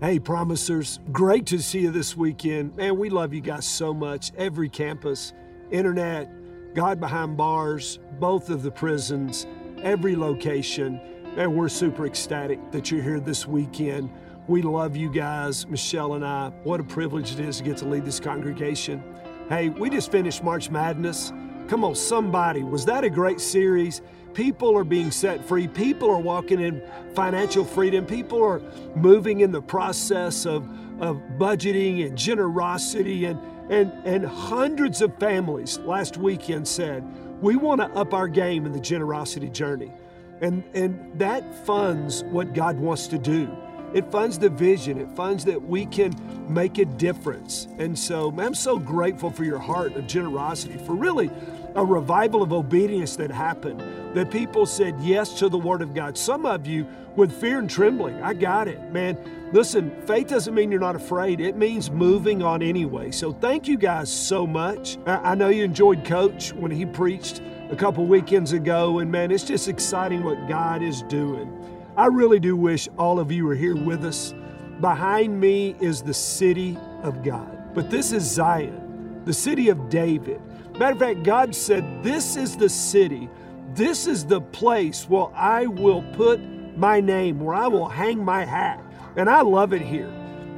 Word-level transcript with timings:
Hey, 0.00 0.18
promisers, 0.18 0.98
great 1.12 1.46
to 1.46 1.60
see 1.60 1.82
you 1.82 1.92
this 1.92 2.16
weekend. 2.16 2.76
Man, 2.76 2.98
we 2.98 3.10
love 3.10 3.32
you 3.32 3.40
guys 3.40 3.64
so 3.64 3.94
much. 3.94 4.32
Every 4.36 4.68
campus, 4.68 5.32
internet, 5.70 6.28
God 6.74 6.98
behind 6.98 7.36
bars, 7.36 8.00
both 8.18 8.50
of 8.50 8.64
the 8.64 8.72
prisons, 8.72 9.46
every 9.82 10.16
location. 10.16 11.00
Man, 11.36 11.54
we're 11.54 11.68
super 11.68 12.06
ecstatic 12.06 12.58
that 12.72 12.90
you're 12.90 13.04
here 13.04 13.20
this 13.20 13.46
weekend. 13.46 14.10
We 14.48 14.62
love 14.62 14.96
you 14.96 15.08
guys, 15.08 15.64
Michelle 15.68 16.14
and 16.14 16.24
I. 16.26 16.48
What 16.64 16.80
a 16.80 16.84
privilege 16.84 17.30
it 17.32 17.38
is 17.38 17.58
to 17.58 17.62
get 17.62 17.76
to 17.78 17.84
lead 17.86 18.04
this 18.04 18.18
congregation. 18.18 19.00
Hey, 19.48 19.68
we 19.68 19.90
just 19.90 20.10
finished 20.10 20.42
March 20.42 20.70
Madness. 20.70 21.32
Come 21.68 21.84
on, 21.84 21.94
somebody. 21.94 22.64
Was 22.64 22.84
that 22.86 23.04
a 23.04 23.10
great 23.10 23.40
series? 23.40 24.02
People 24.34 24.76
are 24.76 24.84
being 24.84 25.10
set 25.10 25.44
free. 25.44 25.68
People 25.68 26.10
are 26.10 26.18
walking 26.18 26.60
in 26.60 26.82
financial 27.14 27.64
freedom. 27.64 28.04
People 28.04 28.42
are 28.42 28.60
moving 28.96 29.40
in 29.40 29.52
the 29.52 29.62
process 29.62 30.44
of, 30.44 30.68
of 31.00 31.16
budgeting 31.38 32.06
and 32.06 32.18
generosity. 32.18 33.26
And, 33.26 33.40
and, 33.70 33.92
and 34.04 34.26
hundreds 34.26 35.00
of 35.00 35.16
families 35.18 35.78
last 35.78 36.16
weekend 36.16 36.66
said, 36.66 37.04
We 37.40 37.56
want 37.56 37.80
to 37.80 37.88
up 37.90 38.12
our 38.12 38.28
game 38.28 38.66
in 38.66 38.72
the 38.72 38.80
generosity 38.80 39.48
journey. 39.48 39.92
And, 40.40 40.64
and 40.74 41.18
that 41.18 41.54
funds 41.64 42.24
what 42.24 42.52
God 42.52 42.78
wants 42.78 43.06
to 43.08 43.18
do. 43.18 43.56
It 43.94 44.10
funds 44.10 44.40
the 44.40 44.50
vision. 44.50 44.98
It 44.98 45.08
funds 45.12 45.44
that 45.44 45.62
we 45.62 45.86
can 45.86 46.12
make 46.52 46.78
a 46.78 46.84
difference. 46.84 47.68
And 47.78 47.96
so 47.96 48.32
man, 48.32 48.46
I'm 48.46 48.54
so 48.54 48.76
grateful 48.76 49.30
for 49.30 49.44
your 49.44 49.60
heart 49.60 49.94
of 49.94 50.08
generosity, 50.08 50.76
for 50.78 50.94
really 50.94 51.30
a 51.76 51.84
revival 51.84 52.42
of 52.42 52.52
obedience 52.52 53.14
that 53.16 53.30
happened, 53.30 53.80
that 54.14 54.30
people 54.30 54.64
said 54.64 54.98
yes 55.00 55.38
to 55.40 55.48
the 55.48 55.58
Word 55.58 55.82
of 55.82 55.94
God. 55.94 56.16
Some 56.16 56.46
of 56.46 56.66
you 56.66 56.86
with 57.16 57.32
fear 57.40 57.58
and 57.58 57.70
trembling. 57.70 58.20
I 58.22 58.34
got 58.34 58.68
it, 58.68 58.80
man. 58.90 59.18
Listen, 59.52 59.90
faith 60.02 60.28
doesn't 60.28 60.54
mean 60.54 60.70
you're 60.70 60.80
not 60.80 60.96
afraid, 60.96 61.40
it 61.40 61.56
means 61.56 61.90
moving 61.90 62.42
on 62.42 62.62
anyway. 62.62 63.10
So 63.10 63.32
thank 63.32 63.68
you 63.68 63.76
guys 63.76 64.10
so 64.10 64.46
much. 64.46 64.98
I 65.06 65.34
know 65.34 65.48
you 65.48 65.64
enjoyed 65.64 66.04
Coach 66.04 66.52
when 66.52 66.70
he 66.70 66.86
preached 66.86 67.40
a 67.70 67.76
couple 67.76 68.04
weekends 68.06 68.52
ago, 68.52 68.98
and 68.98 69.10
man, 69.10 69.30
it's 69.30 69.44
just 69.44 69.68
exciting 69.68 70.24
what 70.24 70.48
God 70.48 70.82
is 70.82 71.02
doing. 71.02 71.50
I 71.96 72.06
really 72.06 72.40
do 72.40 72.56
wish 72.56 72.88
all 72.98 73.20
of 73.20 73.30
you 73.30 73.46
were 73.46 73.54
here 73.54 73.76
with 73.76 74.04
us. 74.04 74.34
Behind 74.80 75.38
me 75.38 75.76
is 75.80 76.02
the 76.02 76.14
city 76.14 76.76
of 77.02 77.22
God, 77.22 77.74
but 77.74 77.90
this 77.90 78.10
is 78.10 78.24
Zion, 78.24 79.22
the 79.24 79.32
city 79.32 79.68
of 79.68 79.88
David. 79.88 80.40
Matter 80.78 80.94
of 80.94 80.98
fact, 80.98 81.22
God 81.22 81.54
said, 81.54 82.02
This 82.02 82.34
is 82.34 82.56
the 82.56 82.68
city, 82.68 83.28
this 83.74 84.06
is 84.06 84.24
the 84.24 84.40
place 84.40 85.08
where 85.08 85.28
I 85.34 85.66
will 85.66 86.02
put 86.12 86.40
my 86.76 87.00
name, 87.00 87.40
where 87.40 87.54
I 87.54 87.66
will 87.66 87.88
hang 87.88 88.24
my 88.24 88.44
hat. 88.44 88.80
And 89.16 89.28
I 89.28 89.42
love 89.42 89.72
it 89.72 89.82
here. 89.82 90.12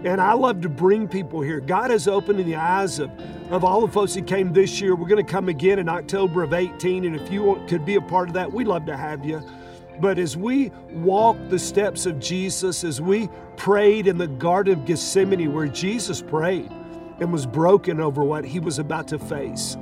And 0.05 0.21
I 0.21 0.35
love 0.35 0.61
to 0.63 0.69
bring 0.69 1.09
people 1.09 1.41
here. 1.41 1.61
God 1.61 1.91
is 1.91 2.07
opening 2.07 2.47
the 2.47 2.57
eyes 2.57 2.99
of, 2.99 3.11
of 3.51 3.65
all 3.65 3.81
the 3.81 3.93
folks 3.93 4.15
that 4.15 4.27
came 4.27 4.53
this 4.53 4.81
year. 4.81 4.95
We're 4.95 5.09
going 5.09 5.25
to 5.25 5.31
come 5.31 5.49
again 5.49 5.79
in 5.79 5.89
October 5.89 6.43
of 6.43 6.53
18. 6.53 7.05
And 7.05 7.17
if 7.17 7.31
you 7.31 7.43
want, 7.43 7.69
could 7.69 7.85
be 7.85 7.97
a 7.97 8.01
part 8.01 8.29
of 8.29 8.35
that, 8.35 8.53
we'd 8.53 8.67
love 8.67 8.87
to 8.87 8.97
have 8.97 9.25
you. 9.25 9.43
But 10.01 10.19
as 10.19 10.37
we 10.37 10.71
walk 10.91 11.37
the 11.49 11.59
steps 11.59 12.05
of 12.07 12.21
Jesus, 12.21 12.85
as 12.85 13.01
we 13.01 13.29
prayed 13.57 14.07
in 14.07 14.19
the 14.19 14.27
Garden 14.27 14.79
of 14.79 14.85
Gethsemane 14.85 15.53
where 15.53 15.69
Jesus 15.69 16.21
prayed 16.21 16.71
and 17.19 17.33
was 17.33 17.47
broken 17.47 18.01
over 18.01 18.23
what 18.23 18.45
he 18.45 18.61
was 18.61 18.79
about 18.79 19.09
to 19.09 19.19
face. 19.19 19.77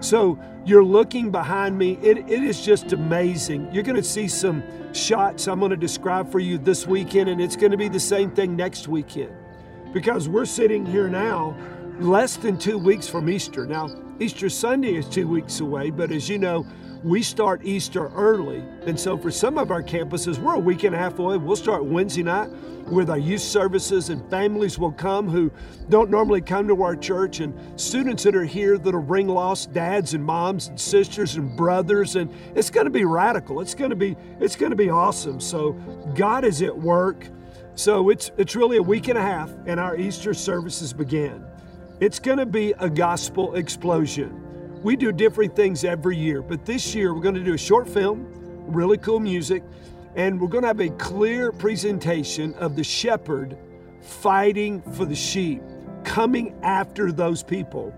So 0.00 0.38
you're 0.64 0.84
looking 0.84 1.30
behind 1.30 1.76
me. 1.76 1.98
It, 2.02 2.18
it 2.18 2.42
is 2.42 2.64
just 2.64 2.92
amazing. 2.92 3.72
You're 3.72 3.82
going 3.82 3.96
to 3.96 4.02
see 4.02 4.28
some 4.28 4.62
shots 4.92 5.48
I'm 5.48 5.58
going 5.58 5.70
to 5.70 5.76
describe 5.76 6.30
for 6.30 6.38
you 6.38 6.58
this 6.58 6.86
weekend, 6.86 7.28
and 7.28 7.40
it's 7.40 7.56
going 7.56 7.72
to 7.72 7.76
be 7.76 7.88
the 7.88 8.00
same 8.00 8.30
thing 8.30 8.56
next 8.56 8.88
weekend 8.88 9.32
because 9.92 10.28
we're 10.28 10.46
sitting 10.46 10.86
here 10.86 11.08
now 11.08 11.56
less 11.98 12.36
than 12.36 12.58
two 12.58 12.78
weeks 12.78 13.08
from 13.08 13.28
Easter. 13.28 13.66
Now, 13.66 13.90
Easter 14.20 14.48
Sunday 14.48 14.94
is 14.94 15.08
two 15.08 15.28
weeks 15.28 15.60
away, 15.60 15.90
but 15.90 16.10
as 16.10 16.28
you 16.28 16.38
know, 16.38 16.66
we 17.04 17.22
start 17.22 17.64
Easter 17.64 18.08
early. 18.08 18.62
And 18.86 18.98
so 18.98 19.16
for 19.16 19.30
some 19.30 19.58
of 19.58 19.70
our 19.70 19.82
campuses, 19.82 20.38
we're 20.38 20.54
a 20.54 20.58
week 20.58 20.84
and 20.84 20.94
a 20.94 20.98
half 20.98 21.18
away. 21.18 21.36
We'll 21.36 21.56
start 21.56 21.84
Wednesday 21.84 22.22
night 22.22 22.50
with 22.86 23.10
our 23.10 23.18
youth 23.18 23.40
services, 23.40 24.08
and 24.08 24.28
families 24.28 24.78
will 24.78 24.92
come 24.92 25.28
who 25.28 25.50
don't 25.88 26.10
normally 26.10 26.40
come 26.40 26.68
to 26.68 26.82
our 26.82 26.94
church, 26.96 27.40
and 27.40 27.54
students 27.80 28.22
that 28.24 28.36
are 28.36 28.44
here 28.44 28.76
that'll 28.78 29.02
bring 29.02 29.28
lost 29.28 29.72
dads 29.72 30.14
and 30.14 30.24
moms 30.24 30.68
and 30.68 30.78
sisters 30.78 31.36
and 31.36 31.56
brothers. 31.56 32.16
And 32.16 32.30
it's 32.54 32.70
going 32.70 32.86
to 32.86 32.90
be 32.90 33.04
radical. 33.04 33.60
It's 33.60 33.74
going 33.74 33.90
to 33.90 33.96
be 33.96 34.16
it's 34.40 34.56
going 34.56 34.70
to 34.70 34.76
be 34.76 34.90
awesome. 34.90 35.40
So 35.40 35.72
God 36.14 36.44
is 36.44 36.62
at 36.62 36.76
work. 36.76 37.28
So 37.74 38.10
it's 38.10 38.30
it's 38.36 38.54
really 38.54 38.76
a 38.76 38.82
week 38.82 39.08
and 39.08 39.16
a 39.16 39.22
half, 39.22 39.50
and 39.66 39.80
our 39.80 39.96
Easter 39.96 40.34
services 40.34 40.92
begin. 40.92 41.44
It's 42.00 42.18
going 42.18 42.38
to 42.38 42.46
be 42.46 42.74
a 42.78 42.90
gospel 42.90 43.54
explosion. 43.54 44.41
We 44.82 44.96
do 44.96 45.12
different 45.12 45.54
things 45.54 45.84
every 45.84 46.16
year, 46.16 46.42
but 46.42 46.66
this 46.66 46.92
year 46.92 47.14
we're 47.14 47.20
going 47.20 47.36
to 47.36 47.44
do 47.44 47.54
a 47.54 47.58
short 47.58 47.88
film, 47.88 48.26
really 48.66 48.98
cool 48.98 49.20
music, 49.20 49.62
and 50.16 50.40
we're 50.40 50.48
going 50.48 50.62
to 50.62 50.68
have 50.68 50.80
a 50.80 50.88
clear 50.90 51.52
presentation 51.52 52.52
of 52.54 52.74
the 52.74 52.82
shepherd 52.82 53.56
fighting 54.00 54.82
for 54.82 55.04
the 55.04 55.14
sheep, 55.14 55.62
coming 56.02 56.58
after 56.64 57.12
those 57.12 57.44
people 57.44 57.94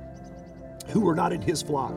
who 0.89 1.00
were 1.00 1.15
not 1.15 1.33
in 1.33 1.41
his 1.41 1.62
flock. 1.62 1.95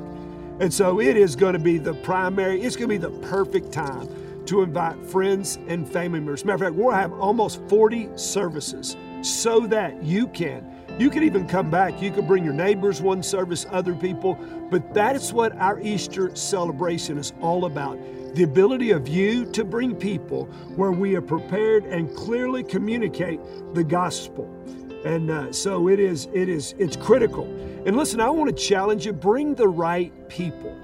And 0.61 0.73
so 0.73 1.01
it 1.01 1.17
is 1.17 1.35
going 1.35 1.53
to 1.53 1.59
be 1.59 1.77
the 1.77 1.93
primary, 1.95 2.61
it's 2.61 2.77
going 2.77 2.87
to 2.87 2.93
be 2.93 2.97
the 2.97 3.27
perfect 3.27 3.73
time 3.73 4.07
to 4.45 4.61
invite 4.61 5.05
friends 5.05 5.59
and 5.67 5.85
family 5.85 6.21
members. 6.21 6.45
Matter 6.45 6.55
of 6.55 6.61
fact, 6.61 6.75
we'll 6.75 6.95
have 6.95 7.11
almost 7.19 7.61
40 7.67 8.11
services 8.15 8.95
so 9.21 9.67
that 9.67 10.01
you 10.01 10.27
can 10.29 10.76
you 10.97 11.09
can 11.09 11.23
even 11.23 11.47
come 11.47 11.69
back. 11.69 12.01
You 12.01 12.11
can 12.11 12.25
bring 12.25 12.43
your 12.43 12.53
neighbors 12.53 13.01
one 13.01 13.21
service, 13.21 13.65
other 13.71 13.93
people. 13.93 14.35
But 14.69 14.93
that 14.93 15.15
is 15.15 15.31
what 15.31 15.55
our 15.57 15.79
Easter 15.81 16.35
celebration 16.35 17.17
is 17.17 17.33
all 17.41 17.65
about 17.65 17.99
the 18.35 18.43
ability 18.43 18.91
of 18.91 19.07
you 19.07 19.45
to 19.45 19.63
bring 19.63 19.95
people 19.95 20.45
where 20.75 20.91
we 20.91 21.15
are 21.15 21.21
prepared 21.21 21.85
and 21.85 22.13
clearly 22.15 22.63
communicate 22.63 23.39
the 23.73 23.83
gospel. 23.83 24.45
And 25.05 25.31
uh, 25.31 25.51
so 25.51 25.89
it 25.89 25.99
is, 25.99 26.27
it 26.33 26.47
is, 26.49 26.75
it's 26.77 26.95
critical. 26.95 27.45
And 27.85 27.95
listen, 27.95 28.19
I 28.19 28.29
want 28.29 28.55
to 28.55 28.63
challenge 28.63 29.05
you 29.05 29.13
bring 29.13 29.55
the 29.55 29.67
right 29.67 30.11
people. 30.29 30.75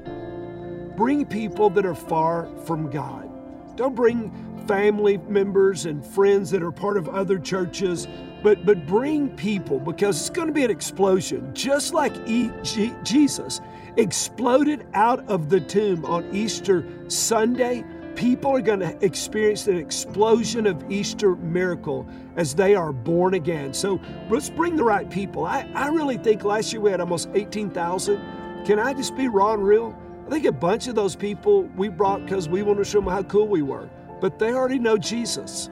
Bring 0.96 1.25
people 1.25 1.69
that 1.72 1.85
are 1.85 1.96
far 1.96 2.47
from 2.66 2.90
God. 2.90 3.29
Don't 3.75 3.96
bring 3.96 4.31
family 4.68 5.18
members 5.18 5.85
and 5.85 6.06
friends 6.06 6.50
that 6.52 6.63
are 6.63 6.72
part 6.72 6.97
of 6.97 7.09
other 7.09 7.38
churches, 7.38 8.07
but, 8.44 8.66
but 8.66 8.86
bring 8.86 9.30
people 9.36 9.80
because 9.80 10.20
it's 10.20 10.30
going 10.30 10.48
to 10.48 10.54
be 10.54 10.64
an 10.64 10.72
explosion. 10.72 11.54
Just 11.54 11.94
like 11.94 12.14
e- 12.28 12.52
G- 12.62 12.94
Jesus 13.04 13.62
exploded 13.98 14.86
out 14.94 15.28
of 15.30 15.50
the 15.50 15.59
tomb 15.59 16.06
on 16.06 16.30
Easter 16.36 16.86
Sunday, 17.08 17.84
people 18.16 18.52
are 18.52 18.62
going 18.62 18.82
to 18.82 19.03
experience 19.03 19.68
an 19.68 19.78
explosion 19.78 20.68
of 20.68 20.92
Easter 20.92 21.36
miracle 21.38 22.08
as 22.36 22.53
they 22.53 22.76
are 22.76 22.92
born 22.92 23.34
again. 23.34 23.74
So 23.74 24.00
let's 24.30 24.50
bring 24.50 24.76
the 24.76 24.84
right 24.84 25.09
people. 25.09 25.46
I, 25.46 25.70
I 25.74 25.88
really 25.88 26.18
think 26.18 26.44
last 26.44 26.74
year 26.74 26.82
we 26.82 26.92
had 26.92 27.00
almost 27.00 27.30
18,000. 27.34 28.66
Can 28.66 28.80
I 28.80 28.94
just 28.94 29.16
be 29.16 29.28
raw 29.28 29.53
and 29.53 29.66
real? 29.66 29.98
I 30.28 30.30
think 30.30 30.46
a 30.46 30.52
bunch 30.52 30.88
of 30.88 30.96
those 30.96 31.16
people 31.16 31.64
we 31.76 31.90
brought 31.90 32.24
because 32.24 32.48
we 32.48 32.62
want 32.62 32.78
to 32.80 32.86
show 32.86 33.00
them 33.00 33.09
how 33.09 33.24
cool 33.24 33.48
we 33.48 33.62
were 33.62 33.90
but 34.24 34.40
they 34.40 34.53
already 34.53 34.80
know 34.80 34.98
Jesus. 34.98 35.70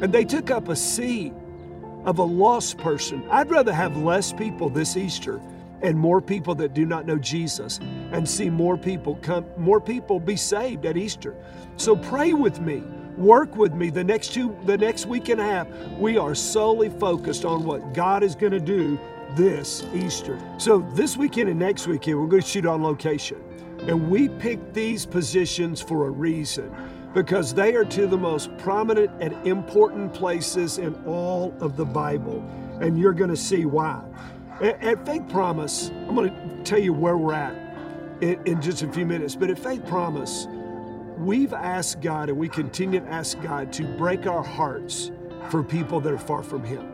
And 0.00 0.12
they 0.12 0.24
took 0.24 0.52
up 0.52 0.68
a 0.68 0.76
seat 0.76 1.32
of 2.04 2.18
a 2.18 2.22
lost 2.22 2.78
person. 2.78 3.22
I'd 3.30 3.50
rather 3.50 3.72
have 3.72 3.96
less 3.96 4.32
people 4.32 4.68
this 4.70 4.96
Easter 4.96 5.40
and 5.82 5.96
more 5.96 6.20
people 6.20 6.54
that 6.56 6.74
do 6.74 6.84
not 6.84 7.06
know 7.06 7.18
Jesus 7.18 7.78
and 8.12 8.28
see 8.28 8.50
more 8.50 8.76
people 8.76 9.16
come 9.22 9.44
more 9.56 9.80
people 9.80 10.18
be 10.18 10.36
saved 10.36 10.86
at 10.86 10.96
Easter. 10.96 11.34
So 11.76 11.96
pray 11.96 12.32
with 12.32 12.60
me. 12.60 12.82
Work 13.16 13.56
with 13.56 13.74
me 13.74 13.90
the 13.90 14.04
next 14.04 14.32
two 14.32 14.56
the 14.64 14.78
next 14.78 15.06
week 15.06 15.28
and 15.28 15.40
a 15.40 15.44
half. 15.44 15.68
We 15.98 16.18
are 16.18 16.34
solely 16.34 16.88
focused 16.88 17.44
on 17.44 17.64
what 17.64 17.94
God 17.94 18.22
is 18.22 18.34
going 18.34 18.52
to 18.52 18.60
do 18.60 18.98
this 19.36 19.84
Easter. 19.94 20.40
So 20.58 20.78
this 20.94 21.16
weekend 21.16 21.48
and 21.48 21.58
next 21.58 21.86
weekend 21.86 22.20
we're 22.20 22.26
going 22.26 22.42
to 22.42 22.48
shoot 22.48 22.66
on 22.66 22.82
location. 22.82 23.42
And 23.82 24.10
we 24.10 24.28
picked 24.28 24.74
these 24.74 25.06
positions 25.06 25.80
for 25.80 26.08
a 26.08 26.10
reason 26.10 26.74
because 27.14 27.54
they 27.54 27.74
are 27.74 27.82
of 27.82 28.10
the 28.10 28.18
most 28.18 28.56
prominent 28.58 29.10
and 29.20 29.34
important 29.46 30.12
places 30.12 30.78
in 30.78 30.94
all 31.06 31.54
of 31.60 31.76
the 31.76 31.84
Bible. 31.84 32.44
And 32.80 32.98
you're 32.98 33.14
going 33.14 33.30
to 33.30 33.36
see 33.36 33.64
why. 33.64 34.02
At, 34.60 35.06
Faith 35.06 35.28
Promise, 35.28 35.90
I'm 35.90 36.14
going 36.14 36.30
to 36.30 36.64
tell 36.64 36.78
you 36.78 36.92
where 36.92 37.16
we're 37.16 37.32
at 37.32 37.54
in, 38.20 38.40
in 38.44 38.60
just 38.60 38.82
a 38.82 38.88
few 38.92 39.06
minutes, 39.06 39.34
but 39.34 39.50
at 39.50 39.58
Faith 39.58 39.86
Promise, 39.86 40.46
we've 41.16 41.52
asked 41.52 42.00
God 42.00 42.28
and 42.28 42.38
we 42.38 42.48
continue 42.48 43.00
to 43.00 43.06
ask 43.06 43.40
God 43.40 43.72
to 43.74 43.84
break 43.84 44.26
our 44.26 44.42
hearts 44.42 45.10
for 45.50 45.62
people 45.62 46.00
that 46.00 46.12
are 46.12 46.18
far 46.18 46.42
from 46.42 46.64
Him. 46.64 46.92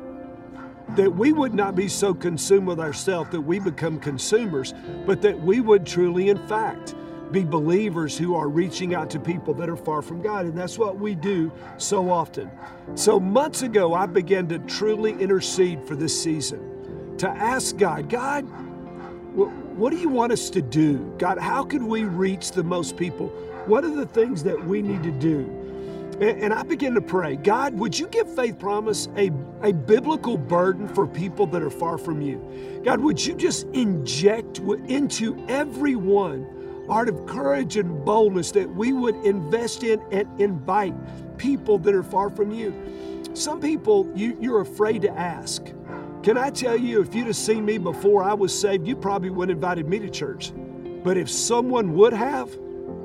That 0.91 1.15
we 1.15 1.33
would 1.33 1.55
not 1.55 1.75
be 1.75 1.89
so 1.89 2.15
consumed 2.15 2.67
with 2.67 2.79
ourselves 2.79 3.31
that 3.31 3.41
we 3.41 3.59
become 3.59 3.99
consumers, 3.99 4.75
but 5.07 5.23
that 5.23 5.41
we 5.41 5.61
would 5.61 5.87
truly, 5.87 6.29
in 6.29 6.47
fact, 6.47 6.95
be 7.35 7.45
believers 7.45 8.17
who 8.17 8.37
are 8.37 8.49
reaching 8.49 8.95
out 8.95 9.11
to 9.11 9.19
people 9.19 9.53
that 9.55 9.69
are 9.69 9.77
far 9.77 10.01
from 10.01 10.23
God. 10.23 10.47
And 10.47 10.57
that's 10.57 10.79
what 10.79 10.99
we 10.99 11.17
do 11.17 11.53
so 11.77 12.09
often. 12.09 12.51
So, 12.95 13.19
months 13.19 13.63
ago, 13.63 13.93
I 13.93 14.07
began 14.07 14.49
to 14.49 14.61
truly 14.61 15.13
intercede 15.13 15.85
for 15.87 15.97
this 15.97 16.19
season 16.19 17.17
to 17.19 17.29
ask 17.29 17.77
God, 17.77 18.09
God, 18.09 18.43
what 19.77 19.91
do 19.91 19.99
you 19.99 20.09
want 20.09 20.33
us 20.33 20.49
to 20.51 20.63
do? 20.63 21.13
God, 21.19 21.39
how 21.39 21.65
can 21.65 21.89
we 21.89 22.05
reach 22.05 22.53
the 22.53 22.63
most 22.63 22.97
people? 22.97 23.29
What 23.67 23.85
are 23.85 23.95
the 23.95 24.07
things 24.07 24.45
that 24.45 24.65
we 24.65 24.81
need 24.81 25.03
to 25.03 25.11
do? 25.11 25.61
And 26.21 26.55
I 26.55 26.63
begin 26.63 26.95
to 26.95 27.01
pray, 27.01 27.35
God, 27.35 27.75
would 27.75 27.99
you 27.99 28.07
give 28.07 28.33
Faith 28.33 28.61
Promise 28.61 29.09
a, 29.17 29.33
a 29.63 29.73
biblical 29.73 30.39
burden 30.39 30.87
for 30.87 31.09
people 31.09 31.47
that 31.49 31.61
are 31.61 31.71
far 31.71 31.99
from 31.99 32.21
you? 32.21 32.83
God, 32.85 33.01
would 33.01 33.25
you 33.25 33.35
just 33.35 33.67
inject 33.73 34.59
into 34.59 35.45
everyone 35.49 36.54
art 36.89 37.09
of 37.09 37.27
courage 37.27 37.77
and 37.77 38.05
boldness 38.05 38.51
that 38.53 38.69
we 38.69 38.93
would 38.93 39.17
invest 39.25 39.83
in 39.83 40.01
and 40.11 40.29
invite 40.41 40.95
people 41.39 41.79
that 41.79 41.95
are 41.95 42.03
far 42.03 42.31
from 42.31 42.51
you? 42.51 42.73
Some 43.35 43.61
people 43.61 44.11
you, 44.15 44.37
you're 44.41 44.61
afraid 44.61 45.03
to 45.03 45.11
ask. 45.11 45.65
Can 46.23 46.39
I 46.39 46.51
tell 46.51 46.77
you, 46.77 47.03
if 47.03 47.15
you'd 47.15 47.27
have 47.27 47.37
seen 47.37 47.65
me 47.65 47.79
before 47.79 48.23
I 48.23 48.33
was 48.33 48.59
saved, 48.59 48.87
you 48.87 48.97
probably 48.97 49.31
would 49.31 49.49
have 49.49 49.59
invited 49.59 49.89
me 49.89 49.99
to 49.99 50.09
church. 50.09 50.53
But 51.03 51.19
if 51.19 51.29
someone 51.29 51.95
would 51.95 52.15
have, 52.15 52.57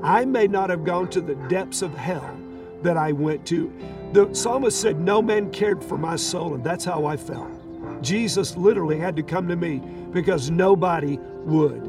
I 0.02 0.24
may 0.24 0.48
not 0.48 0.70
have 0.70 0.86
gone 0.86 1.10
to 1.10 1.22
the 1.22 1.36
depths 1.50 1.82
of 1.82 1.94
hell 1.96 2.38
that 2.82 2.96
I 2.96 3.12
went 3.12 3.46
to. 3.48 3.74
The 4.14 4.34
psalmist 4.34 4.80
said, 4.80 5.00
No 5.02 5.22
man 5.22 5.52
cared 5.52 5.84
for 5.84 5.98
my 5.98 6.16
soul, 6.16 6.54
and 6.54 6.64
that's 6.64 6.86
how 6.86 7.06
I 7.06 7.18
felt. 7.18 7.52
Jesus 8.02 8.56
literally 8.56 8.98
had 8.98 9.16
to 9.18 9.24
come 9.24 9.48
to 9.50 9.56
me 9.56 9.82
because 10.12 10.50
nobody 10.50 11.18
would. 11.44 11.89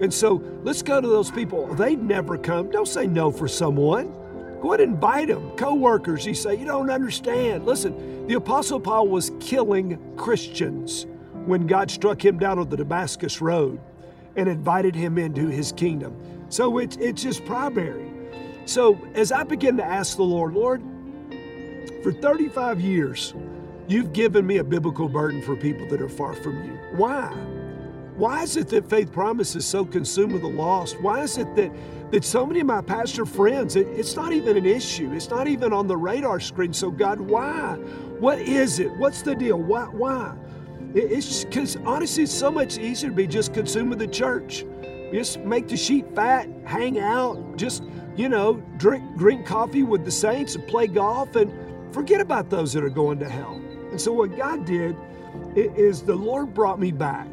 And 0.00 0.12
so 0.12 0.42
let's 0.62 0.82
go 0.82 1.00
to 1.00 1.06
those 1.06 1.30
people. 1.30 1.66
They'd 1.74 2.02
never 2.02 2.38
come. 2.38 2.70
Don't 2.70 2.88
say 2.88 3.06
no 3.06 3.30
for 3.30 3.46
someone. 3.46 4.12
Go 4.60 4.72
ahead 4.72 4.80
and 4.80 4.94
invite 4.94 5.28
them. 5.28 5.50
Co 5.56 5.74
workers, 5.74 6.26
you 6.26 6.34
say, 6.34 6.56
You 6.56 6.66
don't 6.66 6.90
understand. 6.90 7.66
Listen, 7.66 8.26
the 8.26 8.34
Apostle 8.34 8.80
Paul 8.80 9.08
was 9.08 9.32
killing 9.40 10.16
Christians 10.16 11.06
when 11.46 11.66
God 11.66 11.90
struck 11.90 12.24
him 12.24 12.38
down 12.38 12.58
on 12.58 12.68
the 12.68 12.76
Damascus 12.76 13.40
Road 13.40 13.80
and 14.36 14.48
invited 14.48 14.94
him 14.94 15.18
into 15.18 15.48
his 15.48 15.72
kingdom. 15.72 16.16
So 16.48 16.78
it's, 16.78 16.96
it's 16.96 17.22
just 17.22 17.44
primary. 17.44 18.10
So 18.66 19.00
as 19.14 19.32
I 19.32 19.44
begin 19.44 19.76
to 19.78 19.84
ask 19.84 20.16
the 20.16 20.22
Lord, 20.22 20.54
Lord, 20.54 20.82
for 22.02 22.12
35 22.12 22.80
years, 22.80 23.34
you've 23.88 24.12
given 24.12 24.46
me 24.46 24.58
a 24.58 24.64
biblical 24.64 25.08
burden 25.08 25.42
for 25.42 25.56
people 25.56 25.86
that 25.88 26.00
are 26.00 26.08
far 26.08 26.34
from 26.34 26.64
you. 26.64 26.78
Why? 26.96 27.34
Why 28.20 28.42
is 28.42 28.58
it 28.58 28.68
that 28.68 28.90
Faith 28.90 29.10
Promise 29.12 29.56
is 29.56 29.64
so 29.64 29.82
consumed 29.82 30.34
with 30.34 30.42
the 30.42 30.48
lost? 30.48 31.00
Why 31.00 31.22
is 31.22 31.38
it 31.38 31.56
that, 31.56 31.72
that 32.10 32.22
so 32.22 32.44
many 32.44 32.60
of 32.60 32.66
my 32.66 32.82
pastor 32.82 33.24
friends, 33.24 33.76
it, 33.76 33.86
it's 33.86 34.14
not 34.14 34.34
even 34.34 34.58
an 34.58 34.66
issue. 34.66 35.10
It's 35.14 35.30
not 35.30 35.48
even 35.48 35.72
on 35.72 35.86
the 35.86 35.96
radar 35.96 36.38
screen. 36.38 36.74
So, 36.74 36.90
God, 36.90 37.18
why? 37.18 37.76
What 38.18 38.38
is 38.38 38.78
it? 38.78 38.94
What's 38.98 39.22
the 39.22 39.34
deal? 39.34 39.58
Why? 39.58 39.84
Why? 39.84 40.36
It, 40.92 41.12
it's 41.12 41.44
because 41.44 41.76
honestly, 41.86 42.24
it's 42.24 42.34
so 42.34 42.50
much 42.50 42.76
easier 42.76 43.08
to 43.08 43.16
be 43.16 43.26
just 43.26 43.54
consumed 43.54 43.88
with 43.88 44.00
the 44.00 44.06
church. 44.06 44.66
Just 45.14 45.38
make 45.38 45.66
the 45.66 45.78
sheep 45.78 46.14
fat, 46.14 46.46
hang 46.66 46.98
out, 46.98 47.56
just 47.56 47.84
you 48.16 48.28
know, 48.28 48.62
drink 48.76 49.16
drink 49.16 49.46
coffee 49.46 49.82
with 49.82 50.04
the 50.04 50.10
saints 50.10 50.56
and 50.56 50.68
play 50.68 50.88
golf 50.88 51.36
and 51.36 51.50
forget 51.94 52.20
about 52.20 52.50
those 52.50 52.74
that 52.74 52.84
are 52.84 52.90
going 52.90 53.18
to 53.20 53.28
hell. 53.30 53.54
And 53.90 53.98
so 53.98 54.12
what 54.12 54.36
God 54.36 54.66
did 54.66 54.94
is 55.56 56.02
the 56.02 56.14
Lord 56.14 56.52
brought 56.52 56.78
me 56.78 56.92
back. 56.92 57.26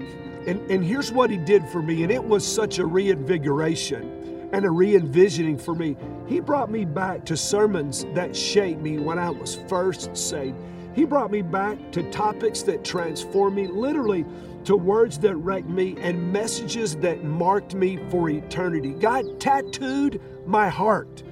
And, 0.48 0.72
and 0.72 0.84
here's 0.84 1.12
what 1.12 1.30
he 1.30 1.38
did 1.38 1.68
for 1.68 1.82
me, 1.82 2.04
and 2.04 2.12
it 2.12 2.24
was 2.24 2.48
such 2.48 2.80
a 2.80 2.86
reinvigoration 2.86 4.50
and 4.54 4.64
a 4.64 4.72
re-envisioning 4.72 5.58
for 5.58 5.76
me. 5.76 5.98
He 6.26 6.40
brought 6.40 6.72
me 6.72 6.86
back 6.86 7.26
to 7.26 7.36
sermons 7.36 8.06
that 8.14 8.34
shaped 8.34 8.82
me 8.82 8.98
when 8.98 9.20
I 9.20 9.30
was 9.30 9.56
first 9.68 10.16
saved. 10.16 10.56
He 10.96 11.04
brought 11.04 11.32
me 11.32 11.42
back 11.42 11.92
to 11.92 12.10
topics 12.12 12.62
that 12.64 12.86
transformed 12.86 13.58
me, 13.58 13.68
literally 13.68 14.26
to 14.64 14.76
words 14.76 15.20
that 15.20 15.36
wrecked 15.36 15.68
me 15.68 15.96
and 16.00 16.32
messages 16.32 16.96
that 16.98 17.24
marked 17.24 17.76
me 17.76 18.00
for 18.10 18.30
eternity. 18.30 18.92
God 18.92 19.40
tattooed 19.40 20.22
my 20.46 20.70
heart, 20.70 21.24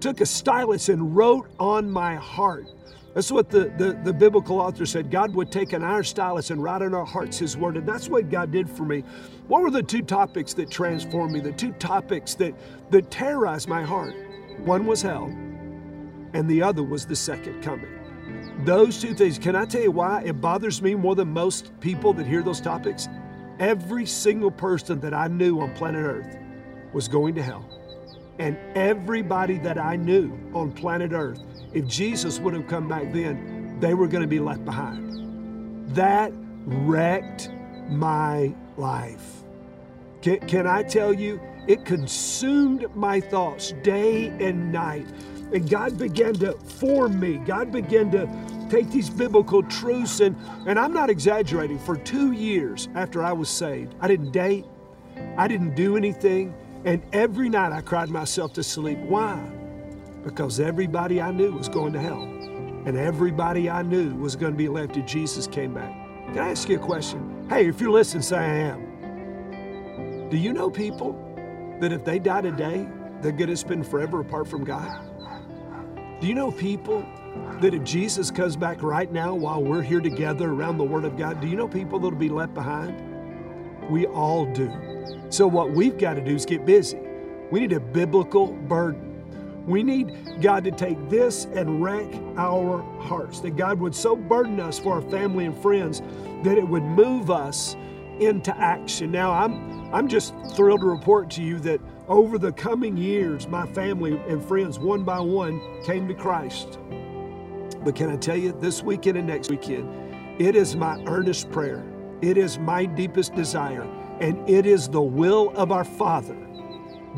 took 0.00 0.20
a 0.20 0.26
stylus 0.26 0.88
and 0.88 1.14
wrote 1.16 1.48
on 1.58 1.90
my 1.90 2.16
heart. 2.16 2.66
That's 3.14 3.32
what 3.32 3.50
the, 3.50 3.72
the, 3.78 3.98
the, 4.04 4.12
biblical 4.12 4.60
author 4.60 4.86
said. 4.86 5.10
God 5.10 5.34
would 5.34 5.50
take 5.50 5.72
an 5.72 5.82
iron 5.82 6.04
stylus 6.04 6.50
and 6.50 6.62
write 6.62 6.82
on 6.82 6.94
our 6.94 7.04
hearts 7.04 7.38
His 7.38 7.56
word. 7.56 7.76
And 7.76 7.88
that's 7.88 8.08
what 8.08 8.30
God 8.30 8.52
did 8.52 8.68
for 8.70 8.84
me. 8.84 9.02
What 9.48 9.62
were 9.62 9.70
the 9.70 9.82
two 9.82 10.02
topics 10.02 10.54
that 10.54 10.70
transformed 10.70 11.32
me? 11.32 11.40
The 11.40 11.52
two 11.52 11.72
topics 11.72 12.34
that, 12.34 12.54
that 12.90 13.10
terrorized 13.10 13.66
my 13.66 13.82
heart? 13.82 14.14
One 14.60 14.86
was 14.86 15.02
hell, 15.02 15.24
and 15.24 16.48
the 16.48 16.62
other 16.62 16.82
was 16.82 17.06
the 17.06 17.16
second 17.16 17.62
coming. 17.62 17.88
Those 18.64 19.00
two 19.00 19.14
things, 19.14 19.38
can 19.38 19.56
I 19.56 19.64
tell 19.64 19.82
you 19.82 19.90
why 19.90 20.22
it 20.22 20.40
bothers 20.40 20.82
me 20.82 20.94
more 20.94 21.14
than 21.14 21.28
most 21.28 21.72
people 21.80 22.12
that 22.14 22.26
hear 22.26 22.42
those 22.42 22.60
topics? 22.60 23.08
Every 23.58 24.04
single 24.04 24.50
person 24.50 25.00
that 25.00 25.14
I 25.14 25.28
knew 25.28 25.60
on 25.60 25.74
planet 25.74 26.04
Earth 26.04 26.36
was 26.92 27.08
going 27.08 27.34
to 27.36 27.42
hell. 27.42 27.77
And 28.38 28.56
everybody 28.76 29.58
that 29.58 29.78
I 29.78 29.96
knew 29.96 30.32
on 30.54 30.72
planet 30.72 31.12
Earth, 31.12 31.40
if 31.72 31.86
Jesus 31.86 32.38
would 32.38 32.54
have 32.54 32.68
come 32.68 32.88
back 32.88 33.12
then, 33.12 33.78
they 33.80 33.94
were 33.94 34.06
going 34.06 34.22
to 34.22 34.28
be 34.28 34.38
left 34.38 34.64
behind. 34.64 35.88
That 35.94 36.32
wrecked 36.64 37.50
my 37.88 38.54
life. 38.76 39.42
Can, 40.22 40.38
can 40.40 40.66
I 40.66 40.82
tell 40.82 41.12
you, 41.12 41.40
it 41.66 41.84
consumed 41.84 42.86
my 42.94 43.20
thoughts 43.20 43.72
day 43.82 44.28
and 44.40 44.72
night. 44.72 45.06
And 45.52 45.68
God 45.68 45.98
began 45.98 46.34
to 46.34 46.52
form 46.52 47.18
me. 47.18 47.38
God 47.38 47.72
began 47.72 48.10
to 48.12 48.28
take 48.68 48.90
these 48.90 49.08
biblical 49.08 49.62
truths 49.62 50.20
and 50.20 50.36
and 50.66 50.78
I'm 50.78 50.92
not 50.92 51.08
exaggerating 51.08 51.78
for 51.78 51.96
2 51.96 52.32
years 52.32 52.88
after 52.94 53.24
I 53.24 53.32
was 53.32 53.48
saved 53.48 53.94
I 53.98 54.08
didn't 54.08 54.30
date 54.30 54.66
I 55.38 55.48
didn't 55.48 55.74
do 55.74 55.96
anything 55.96 56.54
and 56.84 57.02
every 57.12 57.48
night 57.48 57.72
I 57.72 57.80
cried 57.80 58.08
myself 58.08 58.52
to 58.54 58.62
sleep. 58.62 58.98
Why? 58.98 59.36
Because 60.22 60.60
everybody 60.60 61.20
I 61.20 61.30
knew 61.30 61.52
was 61.52 61.68
going 61.68 61.92
to 61.92 62.00
hell. 62.00 62.22
And 62.22 62.96
everybody 62.96 63.68
I 63.68 63.82
knew 63.82 64.14
was 64.14 64.36
going 64.36 64.52
to 64.52 64.58
be 64.58 64.68
left 64.68 64.96
if 64.96 65.06
Jesus 65.06 65.46
came 65.46 65.74
back. 65.74 65.92
Can 66.28 66.38
I 66.38 66.50
ask 66.50 66.68
you 66.68 66.76
a 66.76 66.78
question? 66.78 67.46
Hey, 67.48 67.68
if 67.68 67.80
you're 67.80 67.90
listening, 67.90 68.22
say 68.22 68.36
I 68.36 68.56
am. 68.72 70.28
Do 70.30 70.36
you 70.36 70.52
know 70.52 70.70
people 70.70 71.12
that 71.80 71.92
if 71.92 72.04
they 72.04 72.18
die 72.18 72.42
today, 72.42 72.86
they're 73.20 73.32
going 73.32 73.50
to 73.50 73.56
spend 73.56 73.86
forever 73.86 74.20
apart 74.20 74.46
from 74.46 74.64
God? 74.64 75.08
Do 76.20 76.26
you 76.26 76.34
know 76.34 76.50
people 76.50 77.04
that 77.60 77.74
if 77.74 77.82
Jesus 77.84 78.30
comes 78.30 78.56
back 78.56 78.82
right 78.82 79.10
now 79.10 79.34
while 79.34 79.62
we're 79.62 79.82
here 79.82 80.00
together 80.00 80.50
around 80.50 80.78
the 80.78 80.84
Word 80.84 81.04
of 81.04 81.16
God, 81.16 81.40
do 81.40 81.46
you 81.46 81.56
know 81.56 81.68
people 81.68 81.98
that'll 81.98 82.18
be 82.18 82.28
left 82.28 82.54
behind? 82.54 83.07
We 83.88 84.06
all 84.06 84.46
do. 84.46 84.70
So, 85.30 85.46
what 85.46 85.72
we've 85.72 85.98
got 85.98 86.14
to 86.14 86.20
do 86.20 86.34
is 86.34 86.46
get 86.46 86.64
busy. 86.64 86.98
We 87.50 87.60
need 87.60 87.72
a 87.72 87.80
biblical 87.80 88.48
burden. 88.52 89.08
We 89.66 89.82
need 89.82 90.40
God 90.40 90.64
to 90.64 90.70
take 90.70 91.10
this 91.10 91.44
and 91.44 91.82
wreck 91.82 92.08
our 92.36 92.82
hearts, 93.00 93.40
that 93.40 93.56
God 93.56 93.78
would 93.80 93.94
so 93.94 94.16
burden 94.16 94.60
us 94.60 94.78
for 94.78 94.94
our 94.94 95.02
family 95.02 95.44
and 95.44 95.56
friends 95.56 96.00
that 96.42 96.56
it 96.56 96.66
would 96.66 96.82
move 96.82 97.30
us 97.30 97.76
into 98.18 98.56
action. 98.56 99.10
Now, 99.10 99.32
I'm, 99.32 99.94
I'm 99.94 100.08
just 100.08 100.34
thrilled 100.54 100.80
to 100.80 100.86
report 100.86 101.30
to 101.32 101.42
you 101.42 101.58
that 101.60 101.80
over 102.08 102.38
the 102.38 102.52
coming 102.52 102.96
years, 102.96 103.46
my 103.46 103.66
family 103.72 104.18
and 104.28 104.42
friends, 104.42 104.78
one 104.78 105.04
by 105.04 105.20
one, 105.20 105.60
came 105.84 106.08
to 106.08 106.14
Christ. 106.14 106.78
But 107.84 107.94
can 107.94 108.10
I 108.10 108.16
tell 108.16 108.36
you, 108.36 108.52
this 108.52 108.82
weekend 108.82 109.18
and 109.18 109.26
next 109.26 109.50
weekend, 109.50 110.40
it 110.40 110.56
is 110.56 110.76
my 110.76 111.02
earnest 111.04 111.50
prayer, 111.50 111.84
it 112.22 112.36
is 112.36 112.58
my 112.58 112.84
deepest 112.84 113.34
desire 113.34 113.86
and 114.20 114.48
it 114.48 114.66
is 114.66 114.88
the 114.88 115.02
will 115.02 115.52
of 115.56 115.70
our 115.70 115.84
Father 115.84 116.36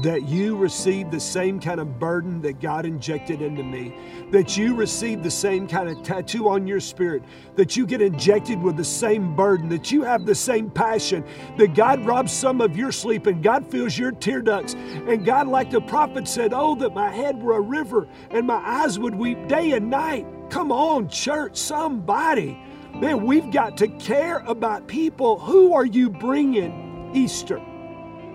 that 0.03 0.29
you 0.29 0.57
receive 0.57 1.11
the 1.11 1.21
same 1.21 1.61
kind 1.61 1.79
of 1.79 1.99
burden 1.99 2.41
that 2.41 2.61
God 2.61 2.87
injected 2.87 3.43
into 3.43 3.63
me, 3.63 3.95
that 4.31 4.57
you 4.57 4.75
receive 4.75 5.23
the 5.23 5.31
same 5.31 5.69
kind 5.69 5.89
of 5.91 6.03
tattoo 6.03 6.49
on 6.49 6.67
your 6.67 6.81
spirit, 6.81 7.23
that 7.57 7.77
you 7.77 7.87
get 7.87 8.01
injected 8.01 8.61
with 8.63 8.77
the 8.77 8.85
same 8.85 9.37
burden, 9.37 9.69
that 9.69 9.93
you 9.93 10.03
have 10.03 10.25
the 10.25 10.35
same 10.35 10.71
passion, 10.71 11.25
that 11.59 11.75
God 11.75 12.05
robs 12.07 12.33
some 12.33 12.61
of 12.61 12.77
your 12.77 12.93
sleep 12.93 13.27
and 13.27 13.43
God 13.43 13.67
fills 13.71 13.99
your 13.99 14.13
tear 14.13 14.41
ducts. 14.41 14.75
And 14.75 15.25
God, 15.25 15.49
like 15.49 15.71
the 15.71 15.83
prophet 15.83 16.27
said, 16.27 16.53
Oh, 16.55 16.75
that 16.77 16.95
my 16.95 17.11
head 17.11 17.43
were 17.43 17.57
a 17.57 17.61
river 17.61 18.09
and 18.31 18.47
my 18.47 18.63
eyes 18.65 18.99
would 18.99 19.15
weep 19.15 19.49
day 19.49 19.73
and 19.73 19.91
night. 19.91 20.27
Come 20.49 20.73
on, 20.73 21.09
church, 21.09 21.57
somebody. 21.57 22.59
Man, 23.01 23.25
we've 23.25 23.51
got 23.51 23.77
to 23.79 23.89
care 23.89 24.39
about 24.47 24.87
people. 24.87 25.39
Who 25.39 25.75
are 25.75 25.87
you 25.87 26.11
bringing 26.11 27.11
Easter 27.15 27.61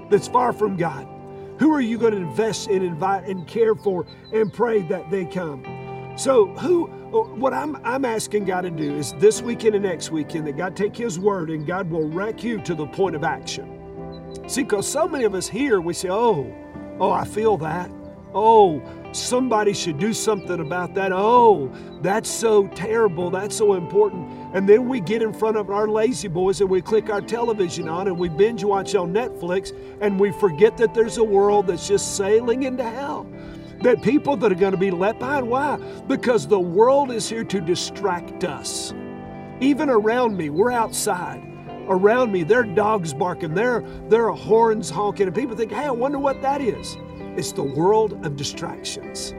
that's 0.09 0.27
far 0.27 0.53
from 0.53 0.75
God? 0.75 1.07
Who 1.59 1.73
are 1.73 1.81
you 1.81 1.97
going 1.97 2.13
to 2.13 2.17
invest 2.17 2.69
in, 2.69 2.81
invite, 2.81 3.27
and 3.27 3.47
care 3.47 3.75
for 3.75 4.05
and 4.33 4.51
pray 4.51 4.81
that 4.83 5.09
they 5.09 5.25
come? 5.25 6.13
So, 6.17 6.47
who, 6.55 6.87
uh, 6.87 7.35
what 7.35 7.53
I'm, 7.53 7.77
I'm 7.85 8.05
asking 8.05 8.45
God 8.45 8.61
to 8.61 8.71
do 8.71 8.95
is 8.95 9.13
this 9.13 9.41
weekend 9.41 9.75
and 9.75 9.83
next 9.83 10.11
weekend 10.11 10.47
that 10.47 10.57
God 10.57 10.75
take 10.75 10.95
His 10.95 11.19
word 11.19 11.49
and 11.49 11.65
God 11.65 11.89
will 11.89 12.09
wreck 12.09 12.43
you 12.43 12.61
to 12.63 12.73
the 12.75 12.87
point 12.87 13.15
of 13.15 13.23
action. 13.23 14.43
See, 14.47 14.63
because 14.63 14.87
so 14.87 15.07
many 15.07 15.25
of 15.25 15.35
us 15.35 15.47
here, 15.47 15.79
we 15.79 15.93
say, 15.93 16.09
oh, 16.09 16.53
Oh, 16.99 17.11
I 17.11 17.25
feel 17.25 17.57
that. 17.57 17.91
Oh, 18.33 18.81
somebody 19.11 19.73
should 19.73 19.99
do 19.99 20.13
something 20.13 20.59
about 20.59 20.93
that. 20.95 21.11
Oh, 21.11 21.71
that's 22.01 22.29
so 22.29 22.67
terrible. 22.69 23.29
That's 23.29 23.55
so 23.55 23.73
important. 23.73 24.29
And 24.55 24.69
then 24.69 24.87
we 24.87 25.01
get 25.01 25.21
in 25.21 25.33
front 25.33 25.57
of 25.57 25.69
our 25.69 25.85
lazy 25.85 26.29
boys 26.29 26.61
and 26.61 26.69
we 26.69 26.81
click 26.81 27.09
our 27.09 27.19
television 27.19 27.89
on 27.89 28.07
and 28.07 28.17
we 28.17 28.29
binge 28.29 28.63
watch 28.63 28.95
on 28.95 29.13
Netflix 29.13 29.73
and 29.99 30.17
we 30.17 30.31
forget 30.31 30.77
that 30.77 30.93
there's 30.93 31.17
a 31.17 31.23
world 31.23 31.67
that's 31.67 31.89
just 31.89 32.15
sailing 32.15 32.63
into 32.63 32.89
hell. 32.89 33.27
That 33.81 34.01
people 34.01 34.37
that 34.37 34.53
are 34.53 34.55
going 34.55 34.71
to 34.71 34.77
be 34.77 34.91
left 34.91 35.19
behind. 35.19 35.45
Why? 35.49 35.75
Because 36.07 36.47
the 36.47 36.57
world 36.57 37.11
is 37.11 37.27
here 37.27 37.43
to 37.43 37.59
distract 37.59 38.45
us. 38.45 38.93
Even 39.59 39.89
around 39.89 40.37
me, 40.37 40.49
we're 40.49 40.71
outside. 40.71 41.43
Around 41.89 42.31
me, 42.31 42.43
there 42.43 42.61
are 42.61 42.63
dogs 42.63 43.13
barking, 43.13 43.53
there, 43.53 43.83
there 44.07 44.29
are 44.29 44.35
horns 44.35 44.89
honking, 44.89 45.27
and 45.27 45.35
people 45.35 45.57
think, 45.57 45.73
hey, 45.73 45.83
I 45.83 45.91
wonder 45.91 46.17
what 46.17 46.41
that 46.41 46.61
is. 46.61 46.95
It's 47.35 47.51
the 47.51 47.61
world 47.61 48.25
of 48.25 48.37
distractions. 48.37 49.33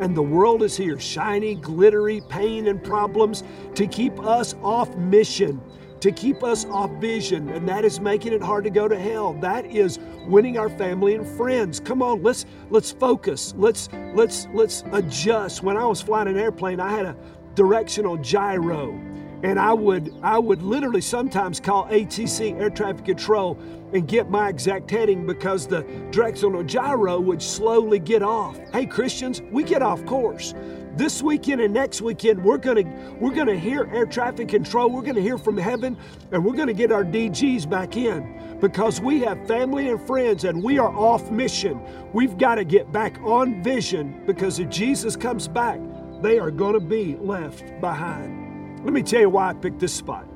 And 0.00 0.16
the 0.16 0.22
world 0.22 0.62
is 0.62 0.76
here, 0.76 0.98
shiny, 0.98 1.54
glittery, 1.54 2.20
pain, 2.28 2.68
and 2.68 2.82
problems 2.82 3.42
to 3.74 3.86
keep 3.86 4.18
us 4.20 4.54
off 4.62 4.94
mission, 4.96 5.60
to 6.00 6.12
keep 6.12 6.42
us 6.42 6.66
off 6.66 6.90
vision. 6.92 7.48
And 7.48 7.68
that 7.68 7.84
is 7.84 8.00
making 8.00 8.32
it 8.32 8.42
hard 8.42 8.64
to 8.64 8.70
go 8.70 8.88
to 8.88 8.98
hell. 8.98 9.32
That 9.34 9.64
is 9.66 9.98
winning 10.26 10.58
our 10.58 10.68
family 10.68 11.14
and 11.14 11.26
friends. 11.26 11.80
Come 11.80 12.02
on, 12.02 12.22
let's 12.22 12.44
let's 12.70 12.92
focus. 12.92 13.54
Let's 13.56 13.88
let's 14.14 14.48
let's 14.52 14.84
adjust. 14.92 15.62
When 15.62 15.76
I 15.76 15.86
was 15.86 16.02
flying 16.02 16.28
an 16.28 16.36
airplane, 16.36 16.80
I 16.80 16.90
had 16.90 17.06
a 17.06 17.16
directional 17.54 18.16
gyro 18.18 19.00
and 19.46 19.60
I 19.60 19.72
would 19.72 20.12
I 20.24 20.40
would 20.40 20.60
literally 20.60 21.00
sometimes 21.00 21.60
call 21.60 21.86
ATC 21.86 22.60
air 22.60 22.68
traffic 22.68 23.04
control 23.04 23.56
and 23.92 24.08
get 24.08 24.28
my 24.28 24.48
exact 24.48 24.90
heading 24.90 25.24
because 25.24 25.68
the 25.68 25.82
directional 26.10 26.64
gyro 26.64 27.20
would 27.20 27.40
slowly 27.40 28.00
get 28.00 28.24
off. 28.24 28.58
Hey 28.72 28.86
Christians, 28.86 29.42
we 29.52 29.62
get 29.62 29.82
off 29.82 30.04
course. 30.04 30.52
This 30.96 31.22
weekend 31.22 31.60
and 31.60 31.72
next 31.72 32.02
weekend 32.02 32.42
we're 32.42 32.58
going 32.58 32.84
to 32.84 33.16
we're 33.20 33.34
going 33.34 33.46
to 33.46 33.58
hear 33.58 33.88
air 33.94 34.04
traffic 34.04 34.48
control. 34.48 34.90
We're 34.90 35.02
going 35.02 35.14
to 35.14 35.22
hear 35.22 35.38
from 35.38 35.56
heaven 35.56 35.96
and 36.32 36.44
we're 36.44 36.56
going 36.56 36.66
to 36.66 36.74
get 36.74 36.90
our 36.90 37.04
DGs 37.04 37.70
back 37.70 37.96
in 37.96 38.58
because 38.60 39.00
we 39.00 39.20
have 39.20 39.46
family 39.46 39.90
and 39.90 40.04
friends 40.08 40.42
and 40.42 40.60
we 40.60 40.80
are 40.80 40.92
off 40.92 41.30
mission. 41.30 41.80
We've 42.12 42.36
got 42.36 42.56
to 42.56 42.64
get 42.64 42.90
back 42.90 43.20
on 43.22 43.62
vision 43.62 44.24
because 44.26 44.58
if 44.58 44.70
Jesus 44.70 45.14
comes 45.14 45.46
back, 45.46 45.78
they 46.20 46.40
are 46.40 46.50
going 46.50 46.74
to 46.74 46.80
be 46.80 47.14
left 47.14 47.80
behind. 47.80 48.45
Let 48.86 48.92
me 48.92 49.02
tell 49.02 49.20
you 49.20 49.30
why 49.30 49.50
I 49.50 49.52
picked 49.52 49.80
this 49.80 49.92
spot. 49.92 50.28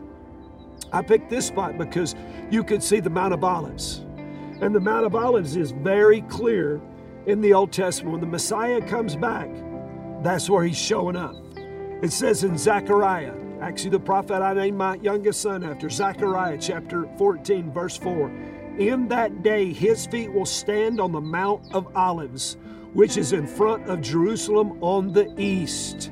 I 0.92 1.02
picked 1.02 1.30
this 1.30 1.46
spot 1.46 1.78
because 1.78 2.16
you 2.50 2.64
could 2.64 2.82
see 2.82 2.98
the 2.98 3.08
Mount 3.08 3.32
of 3.32 3.44
Olives. 3.44 3.98
And 4.60 4.74
the 4.74 4.80
Mount 4.80 5.06
of 5.06 5.14
Olives 5.14 5.54
is 5.54 5.70
very 5.70 6.22
clear 6.22 6.80
in 7.26 7.40
the 7.42 7.54
Old 7.54 7.70
Testament. 7.70 8.10
When 8.10 8.20
the 8.20 8.26
Messiah 8.26 8.80
comes 8.80 9.14
back, 9.14 9.48
that's 10.24 10.50
where 10.50 10.64
he's 10.64 10.76
showing 10.76 11.14
up. 11.14 11.36
It 12.02 12.10
says 12.10 12.42
in 12.42 12.58
Zechariah, 12.58 13.36
actually, 13.60 13.90
the 13.90 14.00
prophet 14.00 14.42
I 14.42 14.52
named 14.52 14.78
my 14.78 14.96
youngest 14.96 15.42
son 15.42 15.62
after, 15.62 15.88
Zechariah 15.88 16.58
chapter 16.60 17.08
14, 17.18 17.70
verse 17.70 17.96
4. 17.98 18.30
In 18.80 19.06
that 19.06 19.44
day, 19.44 19.72
his 19.72 20.06
feet 20.06 20.32
will 20.32 20.44
stand 20.44 21.00
on 21.00 21.12
the 21.12 21.20
Mount 21.20 21.72
of 21.72 21.96
Olives, 21.96 22.56
which 22.94 23.16
is 23.16 23.32
in 23.32 23.46
front 23.46 23.88
of 23.88 24.00
Jerusalem 24.00 24.76
on 24.82 25.12
the 25.12 25.32
east 25.40 26.10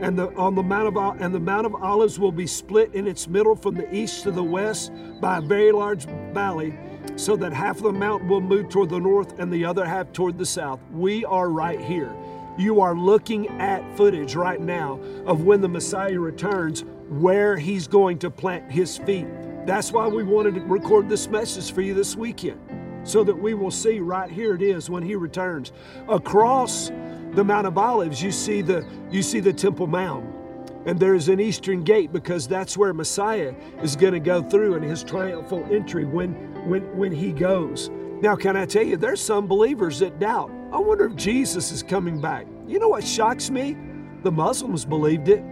and 0.00 0.18
the 0.18 0.34
on 0.34 0.54
the 0.54 0.62
mount 0.62 0.88
of 0.88 1.20
and 1.20 1.34
the 1.34 1.40
mount 1.40 1.66
of 1.66 1.74
olives 1.76 2.18
will 2.18 2.32
be 2.32 2.46
split 2.46 2.94
in 2.94 3.06
its 3.06 3.28
middle 3.28 3.54
from 3.54 3.74
the 3.74 3.94
east 3.94 4.22
to 4.22 4.30
the 4.30 4.42
west 4.42 4.92
by 5.20 5.38
a 5.38 5.40
very 5.40 5.72
large 5.72 6.06
valley 6.32 6.78
so 7.16 7.36
that 7.36 7.52
half 7.52 7.76
of 7.76 7.82
the 7.82 7.92
mountain 7.92 8.28
will 8.28 8.40
move 8.40 8.68
toward 8.68 8.88
the 8.88 8.98
north 8.98 9.38
and 9.38 9.52
the 9.52 9.64
other 9.64 9.84
half 9.84 10.12
toward 10.12 10.38
the 10.38 10.46
south. 10.46 10.80
We 10.92 11.24
are 11.24 11.48
right 11.48 11.80
here. 11.80 12.14
You 12.58 12.80
are 12.80 12.94
looking 12.94 13.48
at 13.60 13.96
footage 13.96 14.34
right 14.34 14.60
now 14.60 15.00
of 15.26 15.44
when 15.44 15.60
the 15.60 15.68
messiah 15.68 16.18
returns 16.18 16.84
where 17.08 17.56
he's 17.56 17.86
going 17.86 18.18
to 18.20 18.30
plant 18.30 18.70
his 18.70 18.98
feet. 18.98 19.26
That's 19.66 19.92
why 19.92 20.08
we 20.08 20.22
wanted 20.22 20.54
to 20.54 20.60
record 20.62 21.08
this 21.08 21.28
message 21.28 21.72
for 21.72 21.82
you 21.82 21.94
this 21.94 22.16
weekend 22.16 22.60
so 23.04 23.24
that 23.24 23.34
we 23.34 23.54
will 23.54 23.70
see 23.70 24.00
right 24.00 24.30
here 24.30 24.54
it 24.54 24.62
is 24.62 24.90
when 24.90 25.02
he 25.02 25.14
returns. 25.14 25.72
Across 26.08 26.90
the 27.34 27.44
Mount 27.44 27.66
of 27.66 27.78
Olives, 27.78 28.22
you 28.22 28.32
see 28.32 28.62
the 28.62 28.84
you 29.10 29.22
see 29.22 29.40
the 29.40 29.52
Temple 29.52 29.86
Mount. 29.86 30.36
And 30.86 30.98
there's 30.98 31.28
an 31.28 31.40
eastern 31.40 31.84
gate 31.84 32.12
because 32.12 32.48
that's 32.48 32.76
where 32.76 32.94
Messiah 32.94 33.54
is 33.82 33.96
going 33.96 34.14
to 34.14 34.20
go 34.20 34.42
through 34.42 34.76
in 34.76 34.82
his 34.82 35.04
triumphal 35.04 35.66
entry 35.70 36.04
when 36.04 36.32
when 36.68 36.82
when 36.96 37.12
he 37.12 37.32
goes. 37.32 37.90
Now, 38.20 38.36
can 38.36 38.56
I 38.56 38.66
tell 38.66 38.82
you, 38.82 38.96
there's 38.96 39.20
some 39.20 39.46
believers 39.46 39.98
that 40.00 40.18
doubt. 40.18 40.50
I 40.72 40.78
wonder 40.78 41.06
if 41.06 41.16
Jesus 41.16 41.72
is 41.72 41.82
coming 41.82 42.20
back. 42.20 42.46
You 42.66 42.78
know 42.78 42.88
what 42.88 43.04
shocks 43.04 43.50
me? 43.50 43.76
The 44.22 44.30
Muslims 44.30 44.84
believed 44.84 45.28
it. 45.28 45.42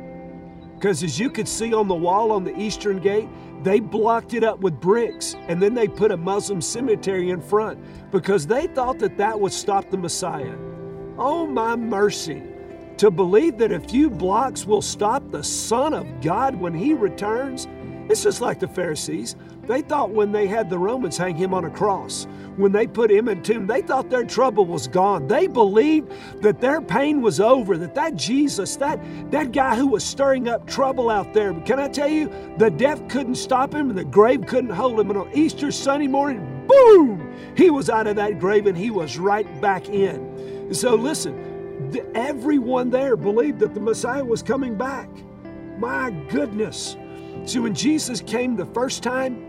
Because 0.74 1.02
as 1.02 1.18
you 1.18 1.30
could 1.30 1.48
see 1.48 1.72
on 1.72 1.88
the 1.88 1.94
wall 1.94 2.30
on 2.30 2.44
the 2.44 2.56
eastern 2.56 3.00
gate, 3.00 3.28
they 3.62 3.80
blocked 3.80 4.34
it 4.34 4.44
up 4.44 4.60
with 4.60 4.78
bricks 4.80 5.34
and 5.48 5.60
then 5.60 5.74
they 5.74 5.88
put 5.88 6.12
a 6.12 6.16
Muslim 6.16 6.60
cemetery 6.60 7.30
in 7.30 7.40
front 7.40 7.80
because 8.12 8.46
they 8.46 8.68
thought 8.68 8.98
that 9.00 9.16
that 9.16 9.38
would 9.40 9.52
stop 9.52 9.90
the 9.90 9.96
Messiah. 9.96 10.54
Oh, 11.18 11.48
my 11.48 11.74
mercy. 11.74 12.44
To 12.98 13.10
believe 13.10 13.58
that 13.58 13.72
a 13.72 13.80
few 13.80 14.08
blocks 14.08 14.64
will 14.64 14.82
stop 14.82 15.28
the 15.30 15.42
Son 15.42 15.92
of 15.92 16.20
God 16.20 16.54
when 16.54 16.72
He 16.72 16.94
returns? 16.94 17.66
It's 18.08 18.22
just 18.22 18.40
like 18.40 18.60
the 18.60 18.68
Pharisees. 18.68 19.34
They 19.66 19.82
thought 19.82 20.10
when 20.10 20.30
they 20.30 20.46
had 20.46 20.70
the 20.70 20.78
Romans 20.78 21.16
hang 21.16 21.34
Him 21.34 21.52
on 21.52 21.64
a 21.64 21.70
cross, 21.70 22.28
when 22.56 22.70
they 22.70 22.86
put 22.86 23.10
Him 23.10 23.28
in 23.28 23.42
tomb, 23.42 23.66
they 23.66 23.82
thought 23.82 24.10
their 24.10 24.24
trouble 24.24 24.64
was 24.64 24.86
gone. 24.86 25.26
They 25.26 25.48
believed 25.48 26.12
that 26.40 26.60
their 26.60 26.80
pain 26.80 27.20
was 27.20 27.40
over, 27.40 27.76
that 27.78 27.96
that 27.96 28.14
Jesus, 28.14 28.76
that, 28.76 29.00
that 29.32 29.50
guy 29.50 29.74
who 29.74 29.88
was 29.88 30.04
stirring 30.04 30.48
up 30.48 30.68
trouble 30.68 31.10
out 31.10 31.34
there, 31.34 31.52
but 31.52 31.66
can 31.66 31.80
I 31.80 31.88
tell 31.88 32.08
you, 32.08 32.32
the 32.58 32.70
death 32.70 33.08
couldn't 33.08 33.34
stop 33.34 33.74
Him 33.74 33.90
and 33.90 33.98
the 33.98 34.04
grave 34.04 34.46
couldn't 34.46 34.70
hold 34.70 35.00
Him. 35.00 35.10
And 35.10 35.18
on 35.18 35.30
Easter 35.34 35.72
Sunday 35.72 36.06
morning, 36.06 36.64
boom, 36.68 37.34
He 37.56 37.70
was 37.70 37.90
out 37.90 38.06
of 38.06 38.14
that 38.16 38.38
grave 38.38 38.66
and 38.66 38.78
He 38.78 38.90
was 38.90 39.18
right 39.18 39.60
back 39.60 39.88
in. 39.88 40.27
So 40.72 40.94
listen, 40.94 42.10
everyone 42.14 42.90
there 42.90 43.16
believed 43.16 43.58
that 43.60 43.74
the 43.74 43.80
Messiah 43.80 44.24
was 44.24 44.42
coming 44.42 44.76
back. 44.76 45.08
My 45.78 46.10
goodness. 46.28 46.96
See, 47.46 47.58
when 47.58 47.74
Jesus 47.74 48.20
came 48.20 48.56
the 48.56 48.66
first 48.66 49.02
time, 49.02 49.44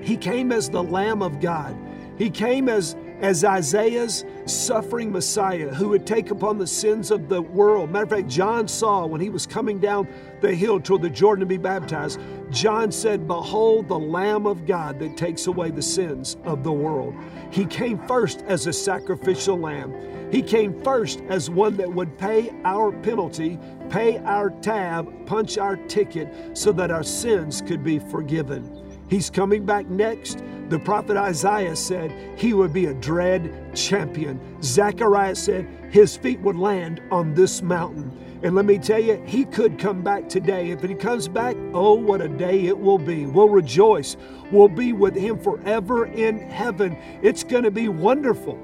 he 0.00 0.16
came 0.16 0.52
as 0.52 0.70
the 0.70 0.82
Lamb 0.82 1.22
of 1.22 1.40
God. 1.40 1.76
He 2.16 2.30
came 2.30 2.68
as, 2.68 2.96
as 3.20 3.44
Isaiah's 3.44 4.24
suffering 4.46 5.10
Messiah 5.12 5.74
who 5.74 5.88
would 5.88 6.06
take 6.06 6.30
upon 6.30 6.58
the 6.58 6.66
sins 6.66 7.10
of 7.10 7.28
the 7.28 7.42
world. 7.42 7.90
Matter 7.90 8.04
of 8.04 8.10
fact, 8.10 8.28
John 8.28 8.68
saw 8.68 9.06
when 9.06 9.20
he 9.20 9.30
was 9.30 9.46
coming 9.46 9.78
down 9.78 10.08
the 10.40 10.54
hill 10.54 10.80
toward 10.80 11.02
the 11.02 11.10
Jordan 11.10 11.40
to 11.40 11.46
be 11.46 11.56
baptized, 11.56 12.20
John 12.50 12.90
said, 12.90 13.28
Behold 13.28 13.88
the 13.88 13.98
Lamb 13.98 14.46
of 14.46 14.66
God 14.66 14.98
that 14.98 15.16
takes 15.16 15.46
away 15.46 15.70
the 15.70 15.82
sins 15.82 16.36
of 16.44 16.64
the 16.64 16.72
world. 16.72 17.14
He 17.50 17.64
came 17.64 17.98
first 18.06 18.42
as 18.42 18.66
a 18.66 18.72
sacrificial 18.72 19.58
lamb. 19.58 19.94
He 20.32 20.42
came 20.42 20.80
first 20.82 21.20
as 21.28 21.50
one 21.50 21.76
that 21.76 21.92
would 21.92 22.18
pay 22.18 22.52
our 22.64 22.92
penalty, 22.92 23.58
pay 23.88 24.18
our 24.18 24.50
tab, 24.50 25.26
punch 25.26 25.58
our 25.58 25.76
ticket 25.76 26.56
so 26.56 26.72
that 26.72 26.90
our 26.90 27.02
sins 27.02 27.60
could 27.60 27.82
be 27.82 27.98
forgiven. 27.98 28.76
He's 29.08 29.28
coming 29.28 29.66
back 29.66 29.86
next. 29.88 30.42
The 30.68 30.78
prophet 30.78 31.16
Isaiah 31.16 31.74
said 31.74 32.12
he 32.38 32.54
would 32.54 32.72
be 32.72 32.86
a 32.86 32.94
dread 32.94 33.74
champion. 33.74 34.40
Zechariah 34.62 35.34
said 35.34 35.66
his 35.90 36.16
feet 36.16 36.38
would 36.40 36.56
land 36.56 37.02
on 37.10 37.34
this 37.34 37.60
mountain. 37.60 38.29
And 38.42 38.54
let 38.54 38.64
me 38.64 38.78
tell 38.78 38.98
you, 38.98 39.22
he 39.26 39.44
could 39.44 39.78
come 39.78 40.02
back 40.02 40.28
today. 40.28 40.70
If 40.70 40.82
he 40.82 40.94
comes 40.94 41.28
back, 41.28 41.56
oh, 41.74 41.94
what 41.94 42.22
a 42.22 42.28
day 42.28 42.66
it 42.66 42.78
will 42.78 42.98
be. 42.98 43.26
We'll 43.26 43.50
rejoice. 43.50 44.16
We'll 44.50 44.68
be 44.68 44.94
with 44.94 45.14
him 45.14 45.38
forever 45.38 46.06
in 46.06 46.38
heaven. 46.38 46.96
It's 47.22 47.44
going 47.44 47.64
to 47.64 47.70
be 47.70 47.88
wonderful. 47.88 48.58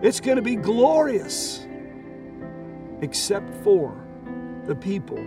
It's 0.00 0.20
going 0.20 0.36
to 0.36 0.42
be 0.42 0.56
glorious, 0.56 1.66
except 3.02 3.52
for 3.62 4.02
the 4.64 4.74
people 4.74 5.22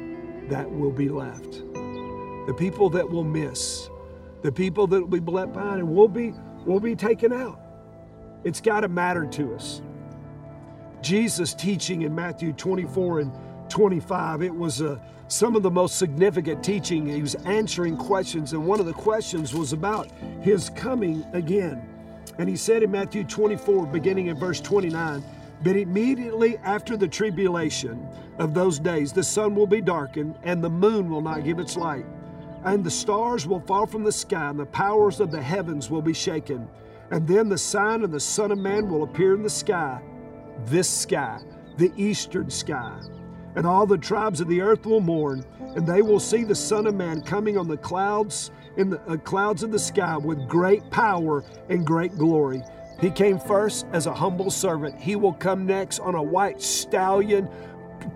that 0.47 0.69
will 0.71 0.91
be 0.91 1.09
left, 1.09 1.51
the 1.51 2.55
people 2.57 2.89
that 2.89 3.07
will 3.07 3.23
miss, 3.23 3.89
the 4.41 4.51
people 4.51 4.87
that 4.87 5.01
will 5.01 5.19
be 5.19 5.31
left 5.31 5.53
behind, 5.53 5.79
and 5.79 5.89
we'll 5.89 6.07
be 6.07 6.33
we'll 6.65 6.79
be 6.79 6.95
taken 6.95 7.31
out. 7.33 7.59
It's 8.43 8.61
got 8.61 8.81
to 8.81 8.87
matter 8.87 9.25
to 9.25 9.53
us. 9.53 9.81
Jesus 11.01 11.53
teaching 11.53 12.03
in 12.03 12.13
Matthew 12.13 12.53
24 12.53 13.19
and 13.21 13.31
25, 13.71 14.43
it 14.43 14.53
was 14.53 14.81
uh, 14.81 14.99
some 15.27 15.55
of 15.55 15.63
the 15.63 15.71
most 15.71 15.97
significant 15.97 16.63
teaching. 16.63 17.07
He 17.07 17.21
was 17.21 17.35
answering 17.45 17.97
questions, 17.97 18.53
and 18.53 18.67
one 18.67 18.79
of 18.79 18.85
the 18.85 18.93
questions 18.93 19.53
was 19.53 19.73
about 19.73 20.11
his 20.41 20.69
coming 20.69 21.25
again. 21.33 21.87
And 22.37 22.49
he 22.49 22.55
said 22.55 22.83
in 22.83 22.91
Matthew 22.91 23.23
24, 23.23 23.87
beginning 23.87 24.27
in 24.27 24.37
verse 24.37 24.59
29, 24.59 25.23
but 25.63 25.75
immediately 25.75 26.57
after 26.57 26.97
the 26.97 27.07
tribulation 27.07 28.07
of 28.39 28.53
those 28.53 28.77
days, 28.77 29.13
the 29.13 29.23
sun 29.23 29.55
will 29.55 29.67
be 29.67 29.81
darkened, 29.81 30.35
and 30.43 30.61
the 30.61 30.69
moon 30.69 31.09
will 31.09 31.21
not 31.21 31.43
give 31.43 31.59
its 31.59 31.77
light, 31.77 32.05
and 32.65 32.83
the 32.83 32.91
stars 32.91 33.47
will 33.47 33.61
fall 33.61 33.85
from 33.85 34.03
the 34.03 34.11
sky, 34.11 34.49
and 34.49 34.59
the 34.59 34.65
powers 34.65 35.19
of 35.19 35.31
the 35.31 35.41
heavens 35.41 35.89
will 35.89 36.01
be 36.01 36.13
shaken. 36.13 36.67
And 37.09 37.27
then 37.27 37.47
the 37.47 37.57
sign 37.57 38.03
of 38.03 38.11
the 38.11 38.19
Son 38.19 38.51
of 38.51 38.57
Man 38.57 38.89
will 38.89 39.03
appear 39.03 39.33
in 39.33 39.43
the 39.43 39.49
sky, 39.49 40.01
this 40.65 40.89
sky, 40.89 41.39
the 41.77 41.91
eastern 41.95 42.49
sky. 42.49 42.99
And 43.55 43.65
all 43.65 43.85
the 43.85 43.97
tribes 43.97 44.39
of 44.39 44.47
the 44.47 44.61
earth 44.61 44.85
will 44.85 45.01
mourn, 45.01 45.43
and 45.75 45.85
they 45.85 46.01
will 46.01 46.19
see 46.19 46.43
the 46.43 46.55
Son 46.55 46.87
of 46.87 46.95
Man 46.95 47.21
coming 47.21 47.57
on 47.57 47.67
the 47.67 47.77
clouds 47.77 48.51
in 48.77 48.89
the 48.89 49.01
uh, 49.01 49.17
clouds 49.17 49.63
of 49.63 49.71
the 49.71 49.79
sky 49.79 50.17
with 50.17 50.47
great 50.47 50.89
power 50.91 51.43
and 51.69 51.85
great 51.85 52.17
glory. 52.17 52.61
He 53.01 53.09
came 53.09 53.39
first 53.39 53.87
as 53.91 54.05
a 54.05 54.13
humble 54.13 54.51
servant. 54.51 54.99
He 54.99 55.15
will 55.15 55.33
come 55.33 55.65
next 55.65 55.99
on 55.99 56.15
a 56.15 56.21
white 56.21 56.61
stallion, 56.61 57.49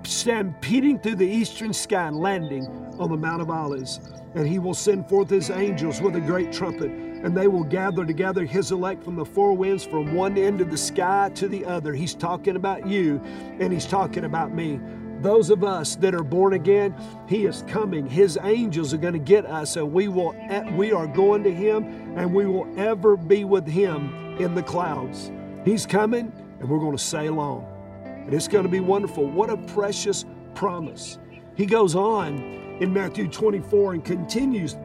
stampeding 0.03 0.99
through 0.99 1.15
the 1.15 1.27
eastern 1.27 1.73
sky 1.73 2.07
and 2.07 2.17
landing 2.17 2.67
on 2.99 3.09
the 3.09 3.17
Mount 3.17 3.41
of 3.41 3.49
Olives. 3.49 3.99
And 4.35 4.47
he 4.47 4.59
will 4.59 4.73
send 4.73 5.09
forth 5.09 5.29
his 5.29 5.49
angels 5.49 6.01
with 6.01 6.15
a 6.15 6.21
great 6.21 6.51
trumpet, 6.51 6.91
and 6.91 7.35
they 7.35 7.47
will 7.47 7.63
gather 7.63 8.05
together 8.05 8.45
his 8.45 8.71
elect 8.71 9.03
from 9.03 9.15
the 9.15 9.25
four 9.25 9.53
winds 9.53 9.85
from 9.85 10.13
one 10.13 10.37
end 10.37 10.61
of 10.61 10.69
the 10.69 10.77
sky 10.77 11.31
to 11.35 11.47
the 11.47 11.65
other. 11.65 11.93
He's 11.93 12.13
talking 12.13 12.55
about 12.55 12.85
you, 12.85 13.21
and 13.59 13.73
he's 13.73 13.85
talking 13.85 14.25
about 14.25 14.53
me. 14.53 14.79
Those 15.25 15.49
of 15.49 15.63
us 15.63 15.95
that 15.95 16.13
are 16.13 16.21
born 16.21 16.53
again, 16.53 16.93
He 17.27 17.47
is 17.47 17.63
coming. 17.67 18.05
His 18.05 18.37
angels 18.43 18.93
are 18.93 18.97
going 18.97 19.13
to 19.13 19.19
get 19.19 19.43
us, 19.47 19.75
and 19.75 19.91
we 19.91 20.07
will 20.07 20.35
eh, 20.37 20.69
we 20.75 20.91
are 20.91 21.07
going 21.07 21.43
to 21.45 21.51
Him, 21.51 22.15
and 22.15 22.31
we 22.31 22.45
will 22.45 22.71
ever 22.77 23.17
be 23.17 23.43
with 23.43 23.65
Him 23.65 24.37
in 24.37 24.53
the 24.53 24.61
clouds. 24.61 25.31
He's 25.63 25.87
coming, 25.87 26.31
and 26.59 26.69
we're 26.69 26.77
going 26.77 26.95
to 26.95 27.03
sail 27.03 27.39
on. 27.39 27.65
And 28.05 28.35
it's 28.35 28.47
going 28.47 28.65
to 28.65 28.69
be 28.69 28.81
wonderful. 28.81 29.25
What 29.25 29.49
a 29.49 29.57
precious 29.57 30.25
promise. 30.53 31.17
He 31.55 31.65
goes 31.65 31.95
on 31.95 32.37
in 32.79 32.93
Matthew 32.93 33.27
24 33.27 33.93
and 33.93 34.05
continues, 34.05 34.75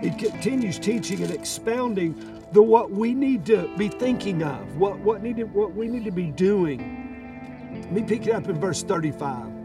he 0.00 0.08
continues 0.12 0.78
teaching 0.78 1.22
and 1.22 1.30
expounding 1.30 2.42
the 2.52 2.62
what 2.62 2.90
we 2.90 3.12
need 3.12 3.44
to 3.44 3.70
be 3.76 3.88
thinking 3.88 4.42
of, 4.44 4.78
what, 4.78 4.98
what, 5.00 5.22
need 5.22 5.36
to, 5.36 5.44
what 5.44 5.74
we 5.74 5.88
need 5.88 6.06
to 6.06 6.10
be 6.10 6.30
doing. 6.30 7.04
Let 7.82 7.92
me 7.92 8.02
pick 8.02 8.26
it 8.26 8.32
up 8.32 8.48
in 8.48 8.58
verse 8.58 8.82
35. 8.82 9.57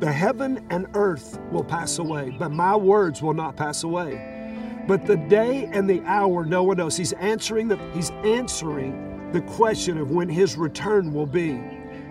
The 0.00 0.10
heaven 0.10 0.66
and 0.70 0.86
earth 0.94 1.38
will 1.52 1.62
pass 1.62 1.98
away, 1.98 2.34
but 2.38 2.50
my 2.50 2.74
words 2.74 3.20
will 3.20 3.34
not 3.34 3.54
pass 3.54 3.82
away. 3.82 4.82
But 4.88 5.04
the 5.04 5.18
day 5.18 5.68
and 5.74 5.88
the 5.88 6.02
hour 6.06 6.46
no 6.46 6.62
one 6.62 6.78
knows. 6.78 6.96
He's 6.96 7.12
answering 7.12 7.68
the 7.68 7.76
he's 7.92 8.08
answering 8.24 9.30
the 9.32 9.42
question 9.42 9.98
of 9.98 10.10
when 10.10 10.26
his 10.26 10.56
return 10.56 11.12
will 11.12 11.26
be. 11.26 11.50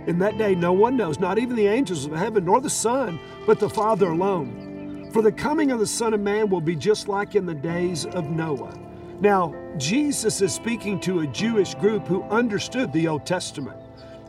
In 0.05 0.19
that 0.19 0.37
day 0.37 0.53
no 0.53 0.71
one 0.71 0.97
knows, 0.97 1.19
not 1.19 1.39
even 1.39 1.55
the 1.55 1.65
angels 1.65 2.05
of 2.05 2.11
heaven 2.11 2.45
nor 2.45 2.61
the 2.61 2.69
Son, 2.69 3.19
but 3.47 3.59
the 3.59 3.69
Father 3.69 4.09
alone. 4.09 5.09
For 5.11 5.23
the 5.23 5.31
coming 5.31 5.71
of 5.71 5.79
the 5.79 5.87
Son 5.87 6.13
of 6.13 6.19
Man 6.19 6.47
will 6.47 6.61
be 6.61 6.75
just 6.75 7.07
like 7.07 7.33
in 7.33 7.47
the 7.47 7.55
days 7.55 8.05
of 8.05 8.29
Noah. 8.29 8.77
Now, 9.19 9.55
Jesus 9.77 10.41
is 10.41 10.53
speaking 10.53 10.99
to 11.01 11.21
a 11.21 11.27
Jewish 11.27 11.73
group 11.73 12.05
who 12.05 12.21
understood 12.25 12.93
the 12.93 13.07
Old 13.07 13.25
Testament 13.25 13.79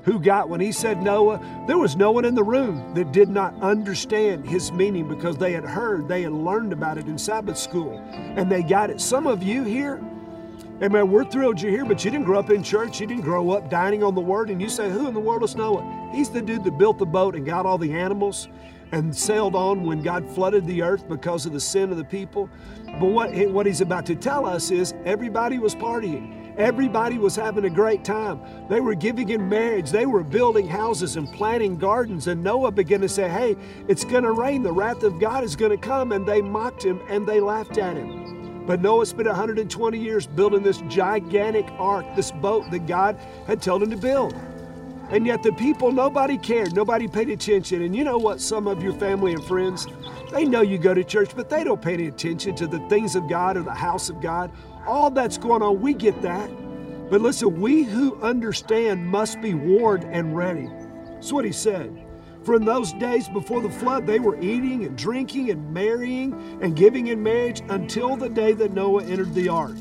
who 0.04 0.18
got 0.18 0.48
when 0.48 0.60
he 0.60 0.72
said 0.72 1.02
Noah, 1.02 1.40
there 1.66 1.78
was 1.78 1.96
no 1.96 2.10
one 2.10 2.24
in 2.24 2.34
the 2.34 2.42
room 2.42 2.94
that 2.94 3.12
did 3.12 3.28
not 3.28 3.54
understand 3.60 4.46
his 4.46 4.72
meaning 4.72 5.08
because 5.08 5.36
they 5.36 5.52
had 5.52 5.64
heard, 5.64 6.08
they 6.08 6.22
had 6.22 6.32
learned 6.32 6.72
about 6.72 6.98
it 6.98 7.06
in 7.06 7.18
Sabbath 7.18 7.58
school, 7.58 7.98
and 8.12 8.50
they 8.50 8.62
got 8.62 8.90
it. 8.90 9.00
Some 9.00 9.26
of 9.26 9.42
you 9.42 9.64
here, 9.64 10.00
Amen. 10.82 11.10
We're 11.10 11.26
thrilled 11.26 11.60
you're 11.60 11.70
here, 11.70 11.84
but 11.84 12.02
you 12.06 12.10
didn't 12.10 12.24
grow 12.24 12.38
up 12.38 12.48
in 12.48 12.62
church. 12.62 13.00
You 13.00 13.06
didn't 13.06 13.24
grow 13.24 13.50
up 13.50 13.68
dining 13.68 14.02
on 14.02 14.14
the 14.14 14.20
Word. 14.22 14.48
And 14.48 14.62
you 14.62 14.70
say, 14.70 14.88
Who 14.88 15.08
in 15.08 15.12
the 15.12 15.20
world 15.20 15.44
is 15.44 15.54
Noah? 15.54 16.08
He's 16.10 16.30
the 16.30 16.40
dude 16.40 16.64
that 16.64 16.78
built 16.78 16.96
the 16.96 17.04
boat 17.04 17.34
and 17.34 17.44
got 17.44 17.66
all 17.66 17.76
the 17.76 17.92
animals 17.92 18.48
and 18.92 19.14
sailed 19.14 19.54
on 19.54 19.84
when 19.84 20.02
God 20.02 20.26
flooded 20.30 20.66
the 20.66 20.80
earth 20.80 21.06
because 21.06 21.44
of 21.44 21.52
the 21.52 21.60
sin 21.60 21.90
of 21.90 21.98
the 21.98 22.04
people. 22.04 22.48
But 22.86 23.10
what, 23.10 23.30
what 23.50 23.66
he's 23.66 23.82
about 23.82 24.06
to 24.06 24.14
tell 24.16 24.46
us 24.46 24.70
is 24.70 24.94
everybody 25.04 25.58
was 25.58 25.74
partying. 25.74 26.39
Everybody 26.60 27.16
was 27.16 27.34
having 27.34 27.64
a 27.64 27.70
great 27.70 28.04
time. 28.04 28.38
They 28.68 28.80
were 28.80 28.94
giving 28.94 29.30
in 29.30 29.48
marriage. 29.48 29.90
They 29.90 30.04
were 30.04 30.22
building 30.22 30.68
houses 30.68 31.16
and 31.16 31.26
planting 31.32 31.78
gardens. 31.78 32.26
And 32.26 32.44
Noah 32.44 32.70
began 32.70 33.00
to 33.00 33.08
say, 33.08 33.30
Hey, 33.30 33.56
it's 33.88 34.04
going 34.04 34.24
to 34.24 34.32
rain. 34.32 34.62
The 34.62 34.70
wrath 34.70 35.02
of 35.02 35.18
God 35.18 35.42
is 35.42 35.56
going 35.56 35.70
to 35.70 35.78
come. 35.78 36.12
And 36.12 36.26
they 36.26 36.42
mocked 36.42 36.84
him 36.84 37.00
and 37.08 37.26
they 37.26 37.40
laughed 37.40 37.78
at 37.78 37.96
him. 37.96 38.66
But 38.66 38.82
Noah 38.82 39.06
spent 39.06 39.26
120 39.26 39.98
years 39.98 40.26
building 40.26 40.62
this 40.62 40.82
gigantic 40.86 41.66
ark, 41.78 42.04
this 42.14 42.30
boat 42.30 42.70
that 42.70 42.86
God 42.86 43.18
had 43.46 43.62
told 43.62 43.82
him 43.82 43.90
to 43.90 43.96
build. 43.96 44.34
And 45.08 45.26
yet 45.26 45.42
the 45.42 45.52
people, 45.52 45.90
nobody 45.90 46.36
cared. 46.36 46.74
Nobody 46.74 47.08
paid 47.08 47.30
attention. 47.30 47.80
And 47.82 47.96
you 47.96 48.04
know 48.04 48.18
what? 48.18 48.38
Some 48.38 48.66
of 48.66 48.82
your 48.82 48.92
family 48.92 49.32
and 49.32 49.42
friends, 49.46 49.86
they 50.30 50.44
know 50.44 50.60
you 50.60 50.76
go 50.76 50.92
to 50.92 51.04
church, 51.04 51.30
but 51.34 51.48
they 51.48 51.64
don't 51.64 51.80
pay 51.80 51.94
any 51.94 52.08
attention 52.08 52.54
to 52.56 52.66
the 52.66 52.80
things 52.90 53.16
of 53.16 53.28
God 53.30 53.56
or 53.56 53.62
the 53.62 53.74
house 53.74 54.10
of 54.10 54.20
God 54.20 54.52
all 54.90 55.10
that's 55.10 55.38
going 55.38 55.62
on, 55.62 55.80
we 55.80 55.94
get 55.94 56.20
that. 56.22 56.50
But 57.10 57.20
listen, 57.20 57.60
we 57.60 57.84
who 57.84 58.20
understand 58.20 59.06
must 59.06 59.40
be 59.40 59.54
warned 59.54 60.04
and 60.04 60.36
ready. 60.36 60.68
That's 61.06 61.32
what 61.32 61.44
he 61.44 61.52
said. 61.52 62.06
For 62.42 62.56
in 62.56 62.64
those 62.64 62.92
days 62.94 63.28
before 63.28 63.60
the 63.60 63.70
flood, 63.70 64.06
they 64.06 64.18
were 64.18 64.40
eating 64.40 64.84
and 64.84 64.96
drinking 64.96 65.50
and 65.50 65.72
marrying 65.72 66.58
and 66.62 66.74
giving 66.74 67.08
in 67.08 67.22
marriage 67.22 67.62
until 67.68 68.16
the 68.16 68.28
day 68.28 68.52
that 68.54 68.72
Noah 68.72 69.04
entered 69.04 69.34
the 69.34 69.48
ark. 69.48 69.76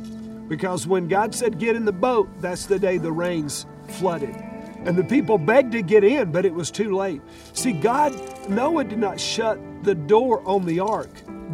Because 0.48 0.86
when 0.86 1.08
God 1.08 1.34
said, 1.34 1.58
Get 1.58 1.76
in 1.76 1.86
the 1.86 1.92
boat, 1.92 2.30
that's 2.40 2.66
the 2.66 2.80
day 2.80 2.98
the 2.98 3.12
rains 3.12 3.66
flooded. 3.88 4.36
And 4.86 4.98
the 4.98 5.04
people 5.04 5.38
begged 5.38 5.72
to 5.74 5.82
get 5.82 6.04
in, 6.04 6.32
but 6.32 6.46
it 6.46 6.54
was 6.54 6.72
too 6.72 6.96
late. 6.96 7.22
See, 7.54 7.74
God, 7.74 8.14
Noah 8.50 8.84
did 8.84 9.00
not 9.00 9.20
shut 9.20 9.60
the 9.84 9.96
door 9.96 10.42
on 10.48 10.66
the 10.66 10.80
ark, 10.80 11.10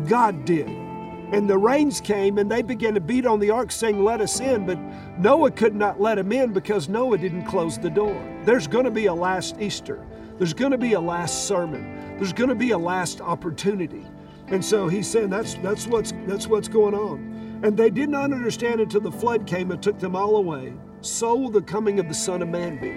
God 0.07 0.45
did. 0.45 0.84
And 1.31 1.49
the 1.49 1.57
rains 1.57 1.99
came 1.99 2.37
and 2.37 2.51
they 2.51 2.61
began 2.61 2.93
to 2.93 3.01
beat 3.01 3.25
on 3.25 3.39
the 3.39 3.49
ark, 3.49 3.71
saying, 3.71 4.03
Let 4.03 4.21
us 4.21 4.39
in. 4.39 4.65
But 4.65 4.79
Noah 5.19 5.51
could 5.51 5.75
not 5.75 5.99
let 5.99 6.15
them 6.15 6.31
in 6.31 6.53
because 6.53 6.87
Noah 6.87 7.17
didn't 7.17 7.45
close 7.45 7.77
the 7.77 7.89
door. 7.89 8.21
There's 8.43 8.67
going 8.67 8.85
to 8.85 8.91
be 8.91 9.07
a 9.07 9.13
last 9.13 9.59
Easter, 9.59 10.05
there's 10.37 10.53
going 10.53 10.71
to 10.71 10.77
be 10.77 10.93
a 10.93 10.99
last 10.99 11.47
sermon, 11.47 12.17
there's 12.17 12.33
going 12.33 12.49
to 12.49 12.55
be 12.55 12.71
a 12.71 12.77
last 12.77 13.21
opportunity. 13.21 14.05
And 14.47 14.63
so 14.63 14.87
he's 14.87 15.09
saying 15.09 15.29
that's, 15.29 15.55
that's, 15.55 15.87
what's, 15.87 16.13
that's 16.27 16.47
what's 16.47 16.67
going 16.67 16.93
on. 16.93 17.61
And 17.63 17.75
they 17.75 17.89
did 17.89 18.09
not 18.09 18.31
understand 18.31 18.79
until 18.79 19.01
the 19.01 19.11
flood 19.11 19.47
came 19.47 19.71
and 19.71 19.81
took 19.81 19.97
them 19.99 20.15
all 20.15 20.35
away. 20.35 20.73
So 21.01 21.35
will 21.35 21.49
the 21.49 21.61
coming 21.61 21.99
of 21.99 22.07
the 22.07 22.13
Son 22.13 22.41
of 22.41 22.49
Man 22.49 22.79
be. 22.79 22.95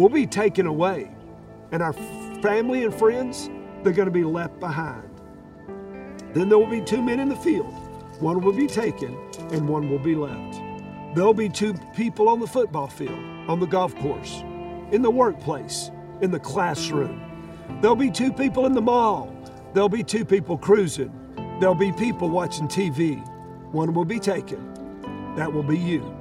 We'll 0.00 0.08
be 0.08 0.26
taken 0.26 0.66
away. 0.66 1.10
And 1.72 1.82
our 1.82 1.92
family 1.92 2.84
and 2.84 2.94
friends, 2.94 3.50
they're 3.82 3.92
going 3.92 4.06
to 4.06 4.12
be 4.12 4.24
left 4.24 4.60
behind. 4.60 5.05
Then 6.36 6.50
there 6.50 6.58
will 6.58 6.66
be 6.66 6.82
two 6.82 7.00
men 7.00 7.18
in 7.18 7.30
the 7.30 7.36
field. 7.36 7.72
One 8.20 8.42
will 8.42 8.52
be 8.52 8.66
taken 8.66 9.16
and 9.52 9.66
one 9.66 9.88
will 9.88 9.98
be 9.98 10.14
left. 10.14 10.60
There'll 11.14 11.32
be 11.32 11.48
two 11.48 11.72
people 11.94 12.28
on 12.28 12.40
the 12.40 12.46
football 12.46 12.88
field, 12.88 13.18
on 13.48 13.58
the 13.58 13.64
golf 13.64 13.96
course, 13.96 14.42
in 14.92 15.00
the 15.00 15.10
workplace, 15.10 15.90
in 16.20 16.30
the 16.30 16.38
classroom. 16.38 17.22
There'll 17.80 17.96
be 17.96 18.10
two 18.10 18.34
people 18.34 18.66
in 18.66 18.74
the 18.74 18.82
mall. 18.82 19.34
There'll 19.72 19.88
be 19.88 20.04
two 20.04 20.26
people 20.26 20.58
cruising. 20.58 21.10
There'll 21.58 21.74
be 21.74 21.90
people 21.90 22.28
watching 22.28 22.68
TV. 22.68 23.26
One 23.72 23.94
will 23.94 24.04
be 24.04 24.20
taken. 24.20 24.74
That 25.36 25.50
will 25.50 25.62
be 25.62 25.78
you, 25.78 26.14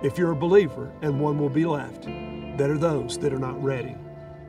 if 0.00 0.16
you're 0.16 0.30
a 0.30 0.36
believer, 0.36 0.92
and 1.02 1.18
one 1.18 1.40
will 1.40 1.48
be 1.48 1.66
left. 1.66 2.04
That 2.04 2.70
are 2.70 2.78
those 2.78 3.18
that 3.18 3.32
are 3.32 3.40
not 3.40 3.60
ready. 3.60 3.96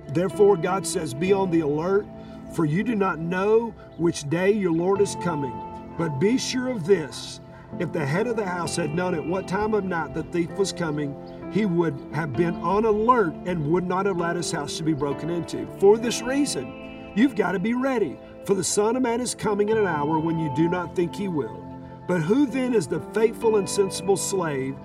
Therefore, 0.09 0.57
God 0.57 0.85
says, 0.85 1.15
be 1.15 1.33
on 1.33 1.49
the 1.49 1.61
alert 1.61 2.05
for 2.53 2.65
you 2.65 2.83
do 2.83 2.95
not 2.95 3.19
know 3.19 3.73
which 3.97 4.29
day 4.29 4.51
your 4.51 4.71
Lord 4.71 5.01
is 5.01 5.15
coming. 5.23 5.53
But 5.97 6.19
be 6.19 6.37
sure 6.37 6.67
of 6.67 6.85
this 6.85 7.39
if 7.79 7.91
the 7.91 8.05
head 8.05 8.27
of 8.27 8.37
the 8.37 8.45
house 8.45 8.75
had 8.75 8.95
known 8.95 9.13
at 9.13 9.25
what 9.25 9.47
time 9.47 9.73
of 9.73 9.83
night 9.83 10.13
the 10.13 10.23
thief 10.23 10.49
was 10.51 10.71
coming, 10.71 11.15
he 11.51 11.65
would 11.65 11.95
have 12.13 12.33
been 12.33 12.55
on 12.55 12.85
alert 12.85 13.33
and 13.45 13.71
would 13.71 13.85
not 13.85 14.05
have 14.05 14.17
allowed 14.17 14.35
his 14.35 14.51
house 14.51 14.77
to 14.77 14.83
be 14.83 14.93
broken 14.93 15.29
into. 15.29 15.67
For 15.79 15.97
this 15.97 16.21
reason, 16.21 17.11
you've 17.15 17.35
got 17.35 17.51
to 17.51 17.59
be 17.59 17.73
ready, 17.73 18.17
for 18.45 18.55
the 18.55 18.63
Son 18.63 18.95
of 18.95 19.03
Man 19.03 19.21
is 19.21 19.35
coming 19.35 19.69
in 19.69 19.77
an 19.77 19.85
hour 19.85 20.17
when 20.17 20.39
you 20.39 20.51
do 20.55 20.69
not 20.69 20.95
think 20.95 21.15
he 21.15 21.27
will. 21.27 21.63
But 22.07 22.21
who 22.21 22.45
then 22.45 22.73
is 22.73 22.87
the 22.87 23.01
faithful 23.13 23.57
and 23.57 23.69
sensible 23.69 24.17
slave 24.17 24.75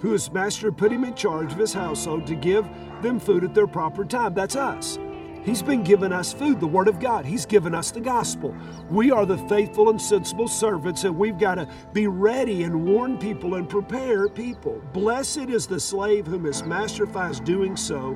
who 0.00 0.10
his 0.10 0.30
master 0.30 0.70
put 0.70 0.92
him 0.92 1.04
in 1.04 1.14
charge 1.14 1.52
of 1.52 1.58
his 1.58 1.72
household 1.72 2.26
to 2.26 2.34
give 2.34 2.68
them 3.00 3.18
food 3.18 3.44
at 3.44 3.54
their 3.54 3.66
proper 3.66 4.04
time? 4.04 4.34
That's 4.34 4.56
us. 4.56 4.98
He's 5.44 5.62
been 5.62 5.82
giving 5.82 6.10
us 6.10 6.32
food, 6.32 6.58
the 6.58 6.66
Word 6.66 6.88
of 6.88 6.98
God. 6.98 7.26
He's 7.26 7.44
given 7.44 7.74
us 7.74 7.90
the 7.90 8.00
gospel. 8.00 8.56
We 8.88 9.10
are 9.10 9.26
the 9.26 9.36
faithful 9.46 9.90
and 9.90 10.00
sensible 10.00 10.48
servants, 10.48 11.04
and 11.04 11.18
we've 11.18 11.38
got 11.38 11.56
to 11.56 11.68
be 11.92 12.06
ready 12.06 12.62
and 12.62 12.86
warn 12.86 13.18
people 13.18 13.56
and 13.56 13.68
prepare 13.68 14.26
people. 14.28 14.80
Blessed 14.94 15.50
is 15.50 15.66
the 15.66 15.78
slave 15.78 16.26
whom 16.26 16.44
his 16.44 16.62
master 16.62 17.06
finds 17.06 17.40
doing 17.40 17.76
so 17.76 18.14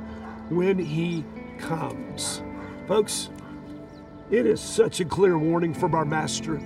when 0.48 0.78
he 0.78 1.22
comes. 1.58 2.42
Folks, 2.86 3.28
it 4.30 4.46
is 4.46 4.60
such 4.60 5.00
a 5.00 5.04
clear 5.04 5.36
warning 5.36 5.74
from 5.74 5.94
our 5.94 6.06
master. 6.06 6.58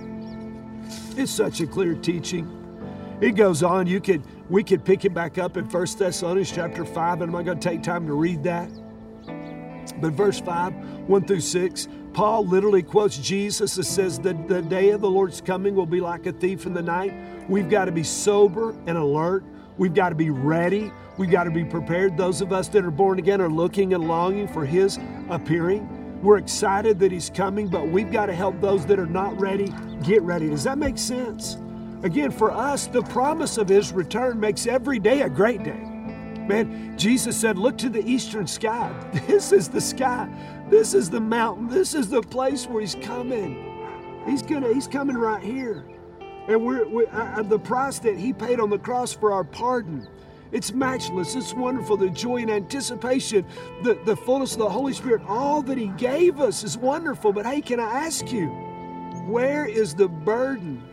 It's 1.17 1.31
such 1.31 1.59
a 1.59 1.67
clear 1.67 1.93
teaching. 1.93 2.59
It 3.19 3.31
goes 3.31 3.63
on. 3.63 3.87
You 3.87 3.99
could 3.99 4.23
we 4.49 4.63
could 4.63 4.85
pick 4.85 5.03
it 5.03 5.13
back 5.13 5.37
up 5.37 5.57
in 5.57 5.65
1 5.65 5.87
Thessalonians 5.97 6.51
chapter 6.51 6.85
5, 6.85 7.21
and 7.21 7.23
I'm 7.23 7.31
not 7.31 7.45
going 7.45 7.59
to 7.59 7.69
take 7.69 7.83
time 7.83 8.07
to 8.07 8.13
read 8.13 8.43
that. 8.43 8.69
But 9.91 10.13
verse 10.13 10.39
5, 10.39 10.73
1 11.07 11.25
through 11.25 11.41
6, 11.41 11.87
Paul 12.13 12.45
literally 12.45 12.83
quotes 12.83 13.17
Jesus 13.17 13.75
that 13.75 13.85
says 13.85 14.19
that 14.19 14.47
the 14.47 14.61
day 14.61 14.91
of 14.91 15.01
the 15.01 15.09
Lord's 15.09 15.41
coming 15.41 15.75
will 15.75 15.85
be 15.85 15.99
like 15.99 16.25
a 16.27 16.31
thief 16.31 16.65
in 16.65 16.73
the 16.73 16.81
night. 16.81 17.13
We've 17.49 17.69
got 17.69 17.85
to 17.85 17.91
be 17.91 18.03
sober 18.03 18.75
and 18.85 18.97
alert. 18.97 19.43
We've 19.77 19.93
got 19.93 20.09
to 20.09 20.15
be 20.15 20.29
ready. 20.29 20.91
We've 21.17 21.31
got 21.31 21.45
to 21.45 21.51
be 21.51 21.65
prepared. 21.65 22.15
Those 22.15 22.41
of 22.41 22.53
us 22.53 22.67
that 22.69 22.85
are 22.85 22.91
born 22.91 23.19
again 23.19 23.41
are 23.41 23.49
looking 23.49 23.93
and 23.93 24.07
longing 24.07 24.47
for 24.47 24.65
His 24.65 24.99
appearing. 25.29 26.21
We're 26.21 26.37
excited 26.37 26.99
that 26.99 27.11
He's 27.11 27.29
coming, 27.29 27.67
but 27.67 27.87
we've 27.87 28.11
got 28.11 28.27
to 28.27 28.33
help 28.33 28.61
those 28.61 28.85
that 28.85 28.99
are 28.99 29.07
not 29.07 29.39
ready 29.39 29.73
get 30.03 30.21
ready. 30.21 30.49
Does 30.49 30.63
that 30.63 30.77
make 30.77 30.97
sense? 30.97 31.57
Again, 32.03 32.31
for 32.31 32.51
us, 32.51 32.87
the 32.87 33.01
promise 33.01 33.57
of 33.57 33.69
His 33.69 33.91
return 33.91 34.39
makes 34.39 34.67
every 34.67 34.99
day 34.99 35.21
a 35.21 35.29
great 35.29 35.63
day. 35.63 35.92
Man, 36.47 36.97
Jesus 36.97 37.39
said, 37.39 37.57
Look 37.57 37.77
to 37.79 37.89
the 37.89 38.05
eastern 38.05 38.47
sky. 38.47 38.91
This 39.27 39.51
is 39.51 39.69
the 39.69 39.81
sky. 39.81 40.27
This 40.69 40.93
is 40.93 41.09
the 41.09 41.21
mountain. 41.21 41.67
This 41.67 41.93
is 41.93 42.09
the 42.09 42.21
place 42.21 42.65
where 42.67 42.81
He's 42.81 42.95
coming. 42.95 44.21
He's 44.25 44.41
gonna. 44.41 44.73
He's 44.73 44.87
coming 44.87 45.17
right 45.17 45.43
here, 45.43 45.85
and 46.47 46.63
we're, 46.63 46.87
we're 46.87 47.09
uh, 47.11 47.43
the 47.43 47.59
price 47.59 47.99
that 47.99 48.17
He 48.17 48.33
paid 48.33 48.59
on 48.59 48.69
the 48.69 48.77
cross 48.77 49.13
for 49.13 49.31
our 49.31 49.43
pardon. 49.43 50.07
It's 50.51 50.71
matchless. 50.71 51.35
It's 51.35 51.53
wonderful. 51.53 51.97
The 51.97 52.09
joy 52.09 52.37
and 52.37 52.51
anticipation, 52.51 53.45
the, 53.81 53.97
the 54.05 54.15
fullness 54.15 54.53
of 54.53 54.59
the 54.59 54.69
Holy 54.69 54.93
Spirit, 54.93 55.23
all 55.27 55.61
that 55.63 55.77
He 55.77 55.87
gave 55.87 56.39
us 56.39 56.63
is 56.63 56.77
wonderful. 56.77 57.33
But 57.33 57.45
hey, 57.45 57.61
can 57.61 57.79
I 57.79 58.05
ask 58.05 58.31
you, 58.31 58.49
where 59.25 59.65
is 59.65 59.95
the 59.95 60.07
burden 60.07 60.83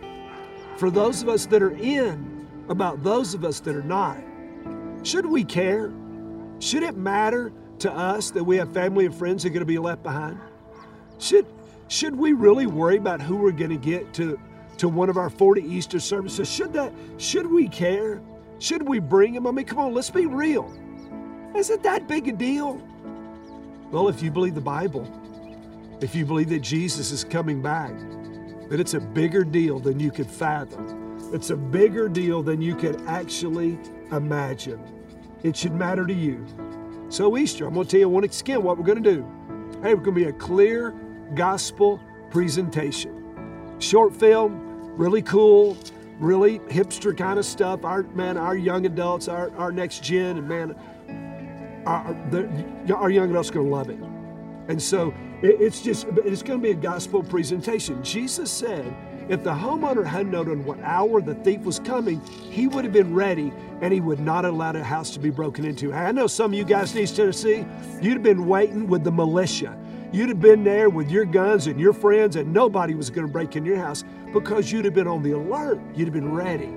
for 0.77 0.91
those 0.91 1.23
of 1.23 1.29
us 1.29 1.47
that 1.47 1.63
are 1.63 1.77
in 1.77 2.49
about 2.69 3.03
those 3.03 3.35
of 3.35 3.45
us 3.45 3.61
that 3.61 3.77
are 3.77 3.83
not? 3.83 4.17
Should 5.03 5.27
we 5.27 5.45
care? 5.45 5.93
Should 6.59 6.83
it 6.83 6.97
matter 6.97 7.53
to 7.79 7.93
us 7.93 8.31
that 8.33 8.45
we 8.45 8.57
have 8.57 8.73
family 8.73 9.07
and 9.07 9.15
friends 9.15 9.43
that 9.43 9.49
are 9.49 9.53
going 9.53 9.61
to 9.61 9.67
be 9.67 9.79
left 9.79 10.03
behind? 10.03 10.39
Should, 11.19 11.47
should 11.89 12.15
we 12.15 12.33
really 12.33 12.67
worry 12.67 12.97
about 12.97 13.21
who 13.21 13.37
we're 13.37 13.53
going 13.53 13.71
to 13.71 13.77
get 13.77 14.13
to, 14.15 14.39
to 14.79 14.89
one 14.89 15.09
of 15.09 15.17
our 15.17 15.31
40 15.31 15.63
Easter 15.63 15.99
services? 15.99 16.51
Should 16.51 16.73
that 16.75 16.93
should 17.19 17.47
we 17.51 17.69
care? 17.69 18.21
Should 18.59 18.87
we 18.87 18.99
bring 18.99 19.33
them? 19.33 19.47
I 19.47 19.53
mean, 19.53 19.65
come 19.65 19.79
on, 19.79 19.95
let's 19.95 20.11
be 20.11 20.27
real. 20.27 20.71
Is 21.55 21.71
it 21.71 21.83
that 21.83 22.07
big 22.07 22.29
a 22.29 22.33
deal? 22.33 22.81
Well, 23.91 24.09
if 24.09 24.23
you 24.23 24.31
believe 24.31 24.55
the 24.55 24.61
Bible, 24.61 25.11
if 26.01 26.15
you 26.15 26.25
believe 26.25 26.51
that 26.51 26.61
Jesus 26.61 27.11
is 27.11 27.25
coming 27.25 27.61
back, 27.61 27.93
then 28.69 28.79
it's 28.79 28.95
a 28.95 29.01
bigger 29.01 29.45
deal 29.45 29.81
than 29.81 29.99
you 29.99 30.11
could 30.11 30.31
fathom. 30.31 31.19
It's 31.33 31.51
a 31.51 31.57
bigger 31.57 32.09
deal 32.09 32.43
than 32.43 32.63
you 32.63 32.77
could 32.77 33.01
actually 33.07 33.79
imagine. 34.13 34.81
It 35.43 35.57
should 35.57 35.73
matter 35.73 36.07
to 36.07 36.15
you. 36.15 36.47
So, 37.09 37.37
Easter, 37.37 37.67
I'm 37.67 37.75
going 37.75 37.87
to 37.87 37.91
tell 37.91 38.01
you 38.01 38.09
once 38.09 38.41
again 38.41 38.63
what 38.63 38.79
we're 38.79 38.85
going 38.85 39.03
to 39.03 39.15
do. 39.15 39.27
Hey, 39.83 39.95
we're 39.95 40.03
going 40.03 40.17
to 40.17 40.25
be 40.25 40.25
a 40.25 40.33
clear 40.33 40.95
gospel 41.35 42.01
presentation. 42.31 43.77
Short 43.79 44.15
film, 44.15 44.97
really 44.97 45.23
cool, 45.23 45.77
really 46.19 46.59
hipster 46.61 47.17
kind 47.17 47.39
of 47.39 47.45
stuff. 47.45 47.85
Our 47.85 48.03
man, 48.03 48.37
our 48.37 48.57
young 48.57 48.87
adults, 48.87 49.27
our, 49.29 49.51
our 49.57 49.73
next 49.73 50.03
gen, 50.03 50.39
and 50.39 50.49
man, 50.49 51.83
our, 51.87 52.15
the, 52.31 52.95
our 52.95 53.11
young 53.11 53.31
adults 53.31 53.51
are 53.51 53.55
going 53.55 53.67
to 53.67 53.73
love 53.73 53.91
it. 53.91 53.99
And 54.69 54.81
so 54.81 55.15
it, 55.43 55.61
it's 55.61 55.81
just, 55.81 56.07
it's 56.25 56.43
going 56.43 56.61
to 56.61 56.63
be 56.63 56.71
a 56.71 56.75
gospel 56.75 57.23
presentation. 57.23 58.05
Jesus 58.05 58.51
said, 58.51 58.95
if 59.31 59.45
the 59.45 59.53
homeowner 59.53 60.05
had 60.05 60.27
known 60.27 60.51
on 60.51 60.65
what 60.65 60.81
hour 60.81 61.23
the 61.23 61.37
thief 61.37 61.61
was 61.61 61.79
coming, 61.79 62.21
he 62.51 62.67
would 62.67 62.83
have 62.85 62.93
been 62.93 63.15
ready 63.15 63.53
and 63.81 63.95
he 63.95 64.01
would 64.01 64.19
not 64.19 64.43
have 64.43 64.53
allowed 64.53 64.75
a 64.75 64.83
house 64.83 65.11
to 65.11 65.21
be 65.21 65.31
broken 65.31 65.65
into. 65.65 65.93
I 65.93 66.11
know 66.11 66.27
some 66.27 66.53
of 66.53 66.59
you 66.59 66.65
guys 66.65 66.97
in 66.97 67.03
East 67.03 67.15
Tennessee, 67.15 67.65
you'd 68.03 68.15
have 68.15 68.25
been 68.25 68.47
waiting 68.47 68.89
with 68.89 69.05
the 69.05 69.13
militia. 69.13 69.79
You'd 70.13 70.31
have 70.31 70.41
been 70.41 70.65
there 70.65 70.91
with 70.91 71.13
your 71.13 71.25
guns 71.25 71.69
and 71.69 71.79
your 71.79 71.93
friends, 71.93 72.35
and 72.35 72.53
nobody 72.53 72.97
was 72.97 73.09
going 73.09 73.25
to 73.25 73.33
break 73.33 73.55
in 73.55 73.65
your 73.65 73.77
house 73.77 74.03
because 74.33 74.73
you'd 74.73 74.85
have 74.85 74.95
been 74.95 75.07
on 75.07 75.23
the 75.23 75.31
alert. 75.31 75.81
You'd 75.95 76.07
have 76.07 76.15
been 76.15 76.33
ready. 76.33 76.75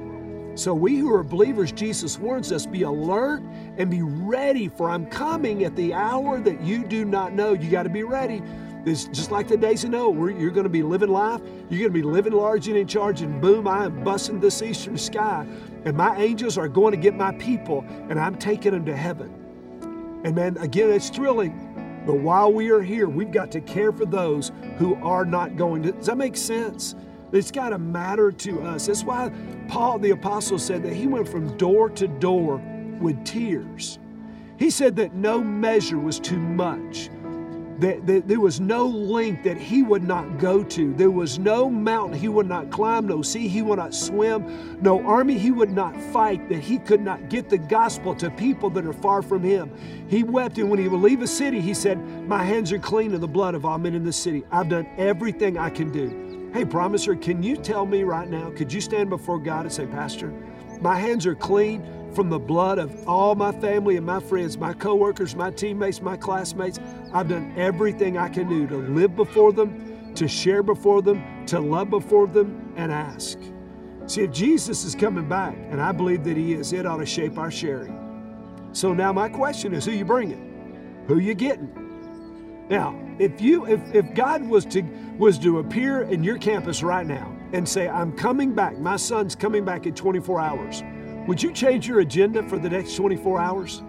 So, 0.56 0.76
we 0.76 0.98
who 0.98 1.12
are 1.12 1.24
believers, 1.24 1.72
Jesus 1.72 2.20
warns 2.20 2.52
us 2.52 2.68
be 2.68 2.84
alert 2.84 3.42
and 3.80 3.90
be 3.90 4.04
ready, 4.04 4.68
for 4.68 4.92
I'm 4.92 5.08
coming 5.08 5.64
at 5.64 5.76
the 5.76 5.96
hour 5.96 6.40
that 6.42 6.62
you 6.62 6.84
do 6.84 7.06
not 7.06 7.34
know. 7.34 7.54
You 7.54 7.72
got 7.72 7.84
to 7.84 7.90
be 7.90 8.04
ready. 8.04 8.44
It's 8.86 9.06
just 9.06 9.32
like 9.32 9.48
the 9.48 9.58
days 9.58 9.84
of 9.84 9.92
Noah. 9.92 10.10
Where 10.10 10.30
you're 10.30 10.52
going 10.52 10.66
to 10.66 10.70
be 10.70 10.84
living 10.84 11.10
life. 11.10 11.42
You're 11.70 11.80
going 11.80 11.92
to 11.94 12.00
be 12.00 12.04
living 12.04 12.34
large 12.34 12.68
and 12.68 12.78
in 12.78 12.88
charge, 12.88 13.22
and 13.22 13.42
boom, 13.42 13.68
I 13.68 13.86
am 13.86 14.04
busting 14.04 14.40
this 14.40 14.62
eastern 14.62 14.98
sky. 14.98 15.46
And 15.86 15.96
my 15.96 16.16
angels 16.18 16.58
are 16.58 16.68
going 16.68 16.92
to 16.92 16.98
get 16.98 17.16
my 17.16 17.32
people, 17.34 17.86
and 18.10 18.20
I'm 18.20 18.36
taking 18.36 18.72
them 18.72 18.86
to 18.86 18.96
heaven. 18.96 20.22
And 20.24 20.36
man, 20.36 20.58
again, 20.58 20.90
it's 20.90 21.10
thrilling. 21.10 22.04
But 22.06 22.16
while 22.16 22.52
we 22.52 22.70
are 22.72 22.82
here, 22.82 23.08
we've 23.08 23.32
got 23.32 23.52
to 23.52 23.62
care 23.62 23.94
for 23.94 24.06
those 24.06 24.52
who 24.78 24.96
are 24.96 25.24
not 25.24 25.56
going 25.56 25.84
to. 25.84 25.94
Does 25.94 26.08
that 26.08 26.18
make 26.18 26.36
sense? 26.36 26.96
It's 27.32 27.52
got 27.52 27.70
to 27.70 27.80
matter 27.80 28.32
to 28.32 28.62
us. 28.62 28.88
That's 28.88 29.04
why 29.04 29.32
Paul 29.70 30.00
the 30.00 30.12
Apostle 30.12 30.60
said 30.60 30.84
that 30.84 30.94
he 30.94 31.08
went 31.08 31.28
from 31.28 31.58
door 31.58 31.90
to 31.92 32.08
door 32.08 32.58
with 33.00 33.24
tears. 33.26 34.00
He 34.60 34.70
said 34.70 34.96
that 34.98 35.14
no 35.16 35.42
measure 35.42 35.98
was 35.98 36.20
too 36.20 36.38
much. 36.38 37.10
There 37.80 38.40
was 38.40 38.60
no 38.60 38.86
length 38.86 39.44
that 39.44 39.58
he 39.58 39.84
would 39.84 40.04
not 40.04 40.38
go 40.38 40.64
to. 40.64 40.94
There 40.94 41.12
was 41.12 41.40
no 41.40 41.70
mountain 41.70 42.20
he 42.20 42.28
would 42.28 42.48
not 42.48 42.70
climb, 42.70 43.08
no 43.08 43.22
sea 43.22 43.48
he 43.48 43.62
would 43.62 43.80
not 43.80 43.94
swim, 43.94 44.82
no 44.82 45.04
army 45.06 45.38
he 45.38 45.52
would 45.52 45.72
not 45.72 46.00
fight 46.12 46.48
that 46.50 46.60
he 46.60 46.78
could 46.78 47.02
not 47.02 47.30
get 47.30 47.50
the 47.50 47.58
gospel 47.58 48.14
to 48.16 48.30
people 48.30 48.70
that 48.72 48.86
are 48.86 48.94
far 48.94 49.22
from 49.22 49.44
him. 49.44 49.72
He 50.08 50.24
wept, 50.24 50.58
and 50.60 50.70
when 50.70 50.80
he 50.80 50.88
would 50.88 51.02
leave 51.02 51.22
a 51.22 51.28
city, 51.28 51.60
he 51.60 51.74
said, 51.74 51.98
My 52.28 52.44
hands 52.44 52.72
are 52.72 52.80
clean 52.80 53.14
of 53.14 53.22
the 53.22 53.28
blood 53.28 53.56
of 53.56 53.66
all 53.66 53.78
men 53.78 53.96
in 53.96 54.04
the 54.04 54.14
city. 54.14 54.44
I've 54.52 54.70
done 54.70 54.88
everything 54.98 55.58
I 55.58 55.70
can 55.70 55.92
do. 55.92 56.52
Hey, 56.54 56.66
promiser, 56.66 57.16
can 57.16 57.42
you 57.42 57.58
tell 57.58 57.86
me 57.86 58.04
right 58.04 58.30
now? 58.30 58.52
Could 58.52 58.72
you 58.72 58.82
stand 58.82 59.10
before 59.10 59.40
God 59.40 59.66
and 59.66 59.74
say, 59.74 59.88
Pastor, 59.88 60.32
my 60.82 60.96
hands 60.96 61.26
are 61.26 61.34
clean 61.34 61.82
from 62.14 62.30
the 62.30 62.40
blood 62.40 62.80
of 62.80 63.08
all 63.08 63.36
my 63.36 63.52
family 63.52 63.98
and 63.98 64.06
my 64.06 64.20
friends, 64.20 64.58
my 64.58 64.74
coworkers, 64.74 65.36
my 65.36 65.52
teammates, 65.52 66.02
my 66.02 66.16
classmates. 66.18 66.80
I've 67.14 67.30
done 67.30 67.54
everything 67.58 68.18
I 68.18 68.30
can 68.30 68.48
do 68.48 68.68
to 68.68 68.78
live 68.78 69.16
before 69.16 69.52
them, 69.52 70.14
to 70.16 70.28
share 70.28 70.64
before 70.64 71.02
them, 71.02 71.46
to 71.48 71.60
love 71.60 71.90
before 71.90 72.28
them, 72.28 72.74
and 72.76 72.92
ask. 72.92 73.40
See, 74.06 74.22
if 74.24 74.32
Jesus 74.32 74.84
is 74.84 74.96
coming 74.96 75.28
back, 75.28 75.56
and 75.70 75.82
I 75.82 75.92
believe 75.92 76.24
that 76.26 76.38
He 76.38 76.54
is, 76.54 76.74
it 76.74 76.86
ought 76.86 76.98
to 76.98 77.06
shape 77.06 77.38
our 77.38 77.52
sharing. 77.52 78.00
So 78.74 78.94
now 78.94 79.14
my 79.14 79.30
question 79.30 79.74
is, 79.74 79.86
who 79.86 79.92
you 79.92 80.06
bringing? 80.06 81.04
Who 81.08 81.20
you 81.20 81.34
getting? 81.34 81.84
Now, 82.70 83.00
if 83.20 83.42
you 83.42 83.66
if, 83.66 83.82
if 83.94 84.14
God 84.14 84.44
was 84.44 84.66
to 84.66 84.82
was 85.18 85.38
to 85.40 85.60
appear 85.60 86.04
in 86.04 86.24
your 86.24 86.38
campus 86.38 86.82
right 86.82 87.06
now 87.06 87.36
and 87.54 87.68
say, 87.68 87.88
I'm 87.88 88.12
coming 88.14 88.54
back, 88.54 88.80
my 88.80 88.96
son's 88.96 89.36
coming 89.36 89.64
back 89.64 89.86
in 89.86 89.94
24 89.94 90.40
hours, 90.40 90.84
would 91.28 91.42
you 91.42 91.52
change 91.52 91.88
your 91.88 92.02
agenda 92.02 92.44
for 92.44 92.58
the 92.58 92.70
next 92.70 92.96
24 92.96 93.40
hours? 93.40 93.82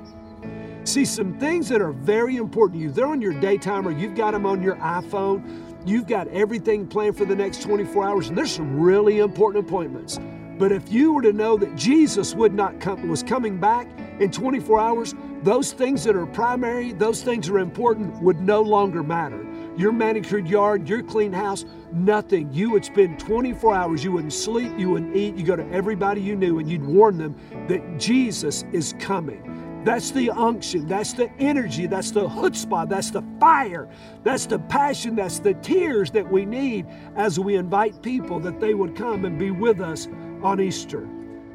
See, 0.85 1.05
some 1.05 1.39
things 1.39 1.69
that 1.71 1.81
are 1.81 1.93
very 1.93 2.37
important 2.37 2.79
to 2.79 2.83
you, 2.83 2.91
they're 2.91 3.07
on 3.07 3.21
your 3.21 3.33
day 3.41 3.57
timer, 3.57 3.91
you've 3.91 4.15
got 4.15 4.33
them 4.33 4.47
on 4.47 4.63
your 4.63 4.77
iPhone, 4.77 5.43
you've 5.87 6.07
got 6.07 6.29
everything 6.29 6.87
planned 6.87 7.17
for 7.17 7.25
the 7.25 7.35
next 7.35 7.63
24 7.63 8.07
hours, 8.07 8.29
and 8.29 8.39
there's 8.39 8.53
some 8.53 8.79
really 8.79 9.19
important 9.19 9.67
appointments. 9.67 10.21
But 10.59 10.71
if 10.71 10.93
you 10.93 11.13
were 11.13 11.23
to 11.23 11.33
know 11.33 11.57
that 11.57 11.75
Jesus 11.75 12.35
would 12.35 12.55
not 12.55 12.81
come, 12.81 13.09
was 13.09 13.23
coming 13.23 13.59
back 13.59 13.89
in 14.21 14.31
24 14.31 14.79
hours, 14.79 15.15
those 15.43 15.73
things 15.73 16.05
that 16.05 16.15
are 16.15 16.27
primary, 16.27 16.93
those 16.93 17.23
things 17.23 17.49
that 17.49 17.55
are 17.55 17.59
important 17.59 18.23
would 18.23 18.41
no 18.41 18.63
longer 18.63 19.03
matter. 19.03 19.45
Your 19.77 19.93
manicured 19.93 20.49
yard, 20.49 20.89
your 20.89 21.03
clean 21.03 21.33
house, 21.33 21.65
nothing. 21.93 22.53
You 22.53 22.71
would 22.71 22.85
spend 22.85 23.19
24 23.19 23.75
hours, 23.75 24.05
you 24.05 24.13
wouldn't 24.13 24.33
sleep, 24.33 24.73
you 24.79 24.91
wouldn't 24.91 25.17
eat, 25.17 25.35
you 25.35 25.45
go 25.45 25.57
to 25.57 25.69
everybody 25.71 26.21
you 26.21 26.37
knew 26.37 26.61
and 26.61 26.71
you'd 26.71 26.85
warn 26.85 27.19
them 27.19 27.35
that 27.69 27.99
Jesus 27.99 28.65
is 28.73 28.95
coming. 29.01 29.83
That's 29.85 30.13
the 30.13 30.31
unction, 30.31 30.87
that's 30.87 31.13
the 31.13 31.31
energy, 31.39 31.87
that's 31.87 32.11
the 32.11 32.27
chutzpah, 32.27 32.89
that's 32.89 33.11
the 33.11 33.23
fire, 33.39 33.89
that's 34.23 34.47
the 34.47 34.59
passion, 34.59 35.15
that's 35.15 35.41
the 35.41 35.55
tears 35.55 36.11
that 36.13 36.31
we 36.31 36.47
need 36.47 36.87
as 37.17 37.39
we 37.39 37.57
invite 37.57 38.01
people 38.01 38.41
that 38.41 38.61
they 38.61 38.73
would 38.73 38.97
come 38.97 39.27
and 39.27 39.39
be 39.39 39.51
with 39.51 39.81
us 39.81 40.09
on 40.43 40.61
Easter. 40.61 41.01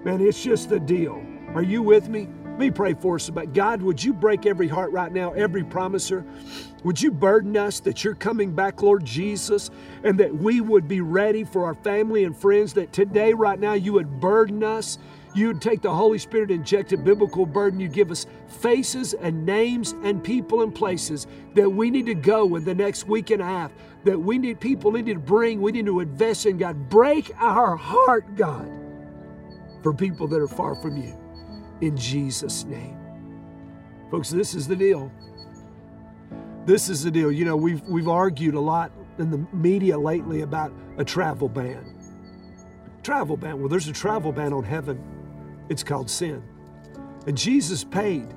Man, 0.03 0.21
it's 0.21 0.43
just 0.43 0.69
the 0.69 0.79
deal. 0.79 1.23
Are 1.55 1.63
you 1.63 1.81
with 1.81 2.09
me? 2.09 2.27
Me 2.59 2.69
pray 2.69 2.93
for 2.93 3.15
us 3.15 3.29
about 3.29 3.53
God, 3.53 3.81
would 3.81 4.03
you 4.03 4.11
break 4.11 4.45
every 4.45 4.67
heart 4.67 4.91
right 4.91 5.13
now, 5.13 5.31
every 5.31 5.63
promiser? 5.63 6.25
Would 6.83 7.01
you 7.01 7.09
burden 7.09 7.55
us 7.55 7.79
that 7.79 8.03
you're 8.03 8.15
coming 8.15 8.53
back, 8.53 8.81
Lord 8.81 9.05
Jesus, 9.05 9.71
and 10.03 10.19
that 10.19 10.35
we 10.35 10.59
would 10.59 10.85
be 10.85 10.99
ready 10.99 11.45
for 11.45 11.63
our 11.63 11.73
family 11.73 12.25
and 12.25 12.35
friends, 12.35 12.73
that 12.73 12.91
today, 12.91 13.33
right 13.33 13.57
now, 13.57 13.73
you 13.73 13.93
would 13.93 14.19
burden 14.19 14.61
us. 14.61 14.97
You 15.33 15.47
would 15.47 15.61
take 15.61 15.81
the 15.81 15.93
Holy 15.93 16.19
Spirit 16.19 16.51
injected 16.51 17.05
biblical 17.05 17.45
burden. 17.45 17.79
You'd 17.79 17.93
give 17.93 18.11
us 18.11 18.25
faces 18.49 19.13
and 19.13 19.45
names 19.45 19.93
and 20.03 20.21
people 20.21 20.61
and 20.61 20.75
places 20.75 21.27
that 21.55 21.69
we 21.69 21.89
need 21.89 22.07
to 22.07 22.13
go 22.13 22.57
in 22.57 22.65
the 22.65 22.75
next 22.75 23.07
week 23.07 23.29
and 23.29 23.41
a 23.41 23.45
half, 23.45 23.71
that 24.03 24.19
we 24.19 24.37
need 24.37 24.59
people 24.59 24.91
we 24.91 25.01
need 25.01 25.13
to 25.13 25.19
bring, 25.19 25.61
we 25.61 25.71
need 25.71 25.85
to 25.85 26.01
invest 26.01 26.45
in 26.45 26.57
God. 26.57 26.89
Break 26.89 27.31
our 27.39 27.77
heart, 27.77 28.35
God, 28.35 28.69
for 29.81 29.93
people 29.93 30.27
that 30.27 30.41
are 30.41 30.47
far 30.49 30.75
from 30.75 30.97
you. 30.97 31.17
In 31.81 31.95
Jesus' 31.95 32.65
name. 32.65 32.97
Folks, 34.11 34.29
this 34.29 34.55
is 34.55 34.67
the 34.67 34.75
deal. 34.75 35.11
This 36.65 36.89
is 36.89 37.03
the 37.03 37.11
deal. 37.11 37.31
You 37.31 37.45
know, 37.45 37.55
we've 37.55 37.81
we've 37.87 38.07
argued 38.07 38.55
a 38.55 38.59
lot 38.59 38.91
in 39.17 39.31
the 39.31 39.45
media 39.53 39.97
lately 39.97 40.41
about 40.41 40.73
a 40.97 41.05
travel 41.05 41.47
ban. 41.47 41.95
Travel 43.03 43.37
ban. 43.37 43.59
Well, 43.59 43.69
there's 43.69 43.87
a 43.87 43.93
travel 43.93 44.31
ban 44.31 44.53
on 44.53 44.63
heaven. 44.63 45.01
It's 45.69 45.83
called 45.83 46.09
sin. 46.09 46.43
And 47.27 47.37
Jesus 47.37 47.83
paid 47.83 48.27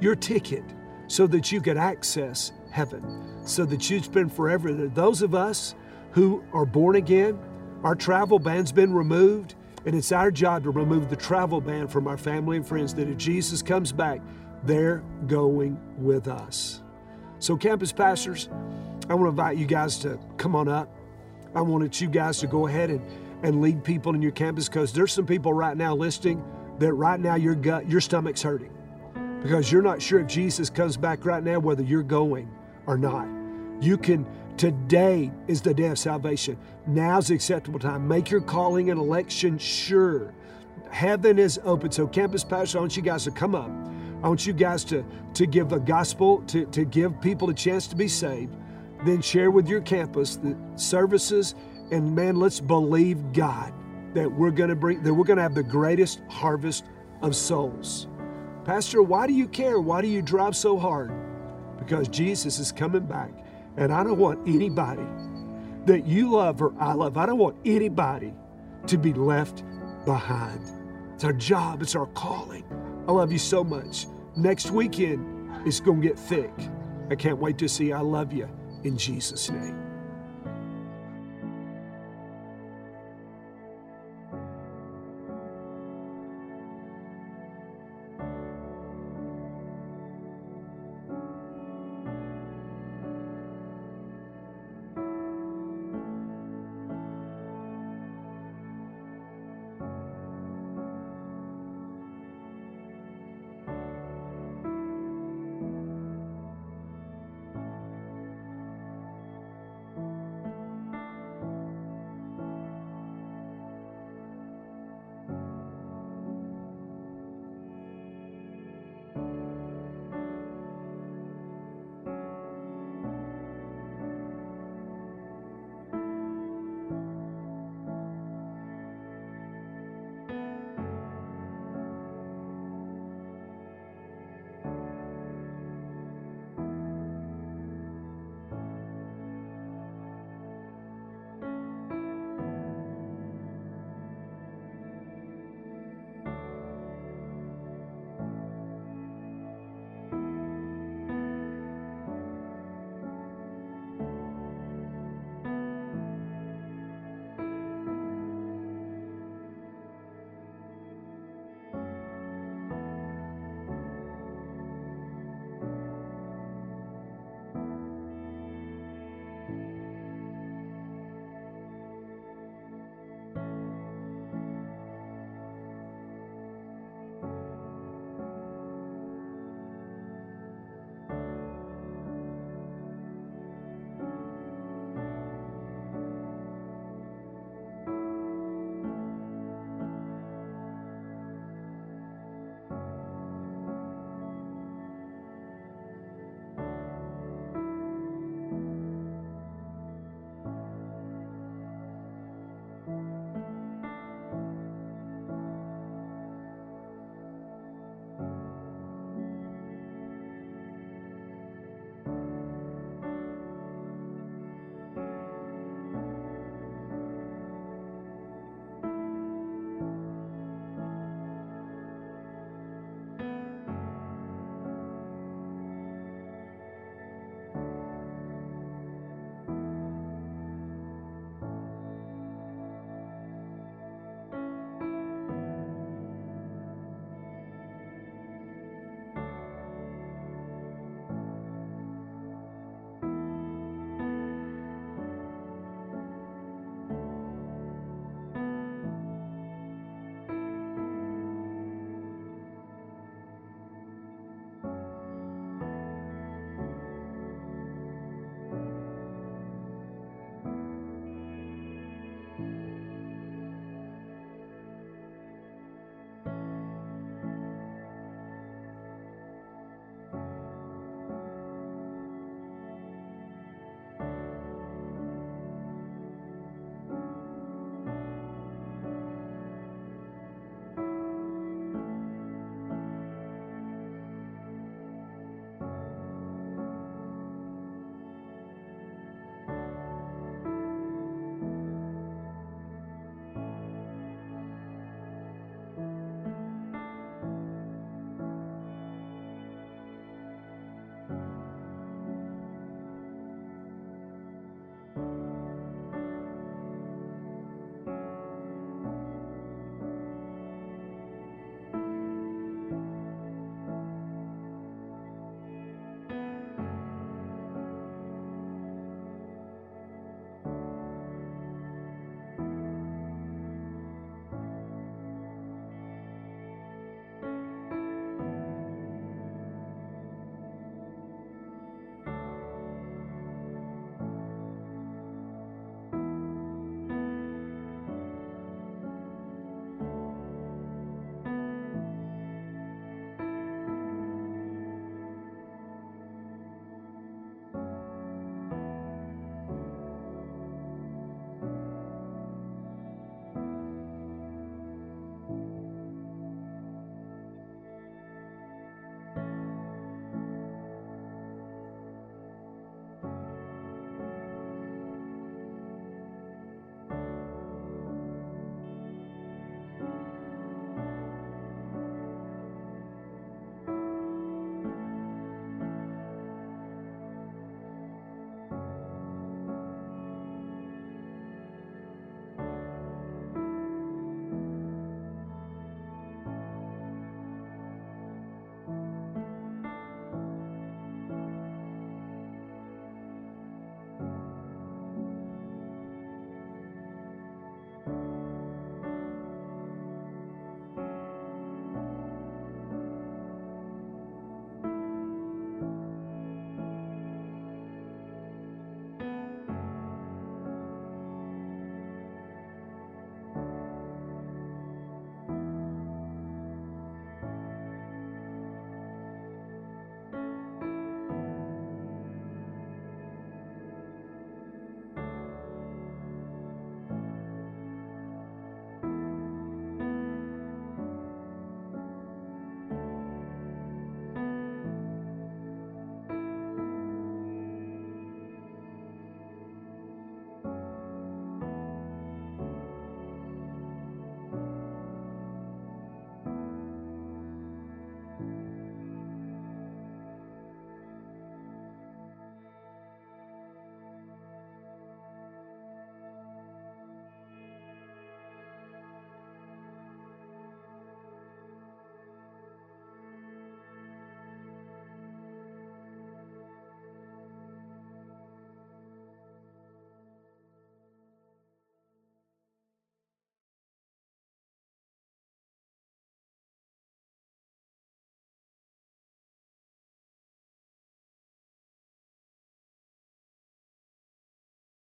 your 0.00 0.14
ticket 0.14 0.64
so 1.06 1.26
that 1.28 1.52
you 1.52 1.60
could 1.60 1.76
access 1.76 2.52
heaven, 2.70 3.42
so 3.44 3.64
that 3.64 3.90
you'd 3.90 4.04
spend 4.04 4.32
forever. 4.32 4.72
Those 4.72 5.22
of 5.22 5.34
us 5.34 5.74
who 6.12 6.42
are 6.52 6.66
born 6.66 6.96
again, 6.96 7.38
our 7.84 7.94
travel 7.94 8.38
ban's 8.38 8.72
been 8.72 8.92
removed, 8.92 9.54
and 9.84 9.94
it's 9.94 10.12
our 10.12 10.30
job 10.30 10.64
to 10.64 10.70
remove 10.70 11.10
the 11.10 11.16
travel 11.16 11.60
ban 11.60 11.88
from 11.88 12.06
our 12.06 12.16
family 12.16 12.56
and 12.56 12.66
friends 12.66 12.94
that 12.94 13.08
if 13.08 13.16
Jesus 13.16 13.62
comes 13.62 13.92
back, 13.92 14.20
they're 14.64 15.02
going 15.26 15.78
with 15.98 16.28
us. 16.28 16.82
So, 17.38 17.56
campus 17.56 17.92
pastors, 17.92 18.48
I 19.08 19.14
want 19.14 19.24
to 19.24 19.30
invite 19.30 19.56
you 19.56 19.66
guys 19.66 19.98
to 19.98 20.18
come 20.36 20.54
on 20.54 20.68
up. 20.68 20.88
I 21.54 21.60
wanted 21.60 22.00
you 22.00 22.08
guys 22.08 22.38
to 22.38 22.46
go 22.46 22.66
ahead 22.66 22.90
and, 22.90 23.04
and 23.42 23.60
lead 23.60 23.82
people 23.82 24.14
in 24.14 24.22
your 24.22 24.32
campus 24.32 24.68
because 24.68 24.92
there's 24.92 25.12
some 25.12 25.26
people 25.26 25.52
right 25.52 25.76
now 25.76 25.94
listening 25.94 26.42
that 26.78 26.92
right 26.92 27.18
now 27.18 27.34
your 27.34 27.54
gut, 27.54 27.88
your 27.88 28.00
stomach's 28.00 28.42
hurting 28.42 28.72
because 29.42 29.72
you're 29.72 29.82
not 29.82 30.00
sure 30.00 30.20
if 30.20 30.28
Jesus 30.28 30.70
comes 30.70 30.96
back 30.96 31.24
right 31.24 31.42
now, 31.42 31.58
whether 31.58 31.82
you're 31.82 32.02
going 32.04 32.48
or 32.86 32.96
not. 32.96 33.26
You 33.80 33.98
can, 33.98 34.24
today 34.62 35.28
is 35.48 35.60
the 35.60 35.74
day 35.74 35.88
of 35.88 35.98
salvation. 35.98 36.56
Now's 36.86 37.26
the 37.26 37.34
acceptable 37.34 37.80
time. 37.80 38.06
Make 38.06 38.30
your 38.30 38.40
calling 38.40 38.90
and 38.90 39.00
election 39.00 39.58
sure. 39.58 40.32
Heaven 40.88 41.36
is 41.36 41.58
open. 41.64 41.90
So, 41.90 42.06
campus 42.06 42.44
pastor, 42.44 42.78
I 42.78 42.82
want 42.82 42.96
you 42.96 43.02
guys 43.02 43.24
to 43.24 43.32
come 43.32 43.56
up. 43.56 43.72
I 44.22 44.28
want 44.28 44.46
you 44.46 44.52
guys 44.52 44.84
to, 44.84 45.04
to 45.34 45.46
give 45.46 45.68
the 45.68 45.80
gospel, 45.80 46.42
to, 46.42 46.64
to 46.66 46.84
give 46.84 47.20
people 47.20 47.50
a 47.50 47.54
chance 47.54 47.88
to 47.88 47.96
be 47.96 48.06
saved. 48.06 48.54
Then 49.04 49.20
share 49.20 49.50
with 49.50 49.66
your 49.66 49.80
campus 49.80 50.36
the 50.36 50.56
services. 50.76 51.56
And 51.90 52.14
man, 52.14 52.36
let's 52.36 52.60
believe 52.60 53.32
God 53.32 53.74
that 54.14 54.30
we're 54.30 54.52
going 54.52 54.70
to 54.70 54.76
bring, 54.76 55.02
that 55.02 55.12
we're 55.12 55.24
going 55.24 55.38
to 55.38 55.42
have 55.42 55.56
the 55.56 55.64
greatest 55.64 56.20
harvest 56.28 56.84
of 57.20 57.34
souls. 57.34 58.06
Pastor, 58.64 59.02
why 59.02 59.26
do 59.26 59.32
you 59.32 59.48
care? 59.48 59.80
Why 59.80 60.02
do 60.02 60.06
you 60.06 60.22
drive 60.22 60.54
so 60.54 60.78
hard? 60.78 61.10
Because 61.80 62.06
Jesus 62.06 62.60
is 62.60 62.70
coming 62.70 63.06
back. 63.06 63.32
And 63.76 63.92
I 63.92 64.04
don't 64.04 64.18
want 64.18 64.46
anybody 64.46 65.06
that 65.86 66.06
you 66.06 66.30
love 66.30 66.62
or 66.62 66.74
I 66.78 66.92
love, 66.92 67.16
I 67.16 67.26
don't 67.26 67.38
want 67.38 67.56
anybody 67.64 68.32
to 68.86 68.98
be 68.98 69.12
left 69.12 69.64
behind. 70.04 70.60
It's 71.14 71.24
our 71.24 71.32
job, 71.32 71.82
it's 71.82 71.96
our 71.96 72.06
calling. 72.06 72.64
I 73.08 73.12
love 73.12 73.32
you 73.32 73.38
so 73.38 73.64
much. 73.64 74.06
Next 74.36 74.70
weekend, 74.70 75.26
it's 75.66 75.80
going 75.80 76.00
to 76.00 76.08
get 76.08 76.18
thick. 76.18 76.52
I 77.10 77.14
can't 77.14 77.38
wait 77.38 77.58
to 77.58 77.68
see 77.68 77.92
I 77.92 78.00
love 78.00 78.32
you 78.32 78.48
in 78.84 78.96
Jesus' 78.96 79.50
name. 79.50 79.81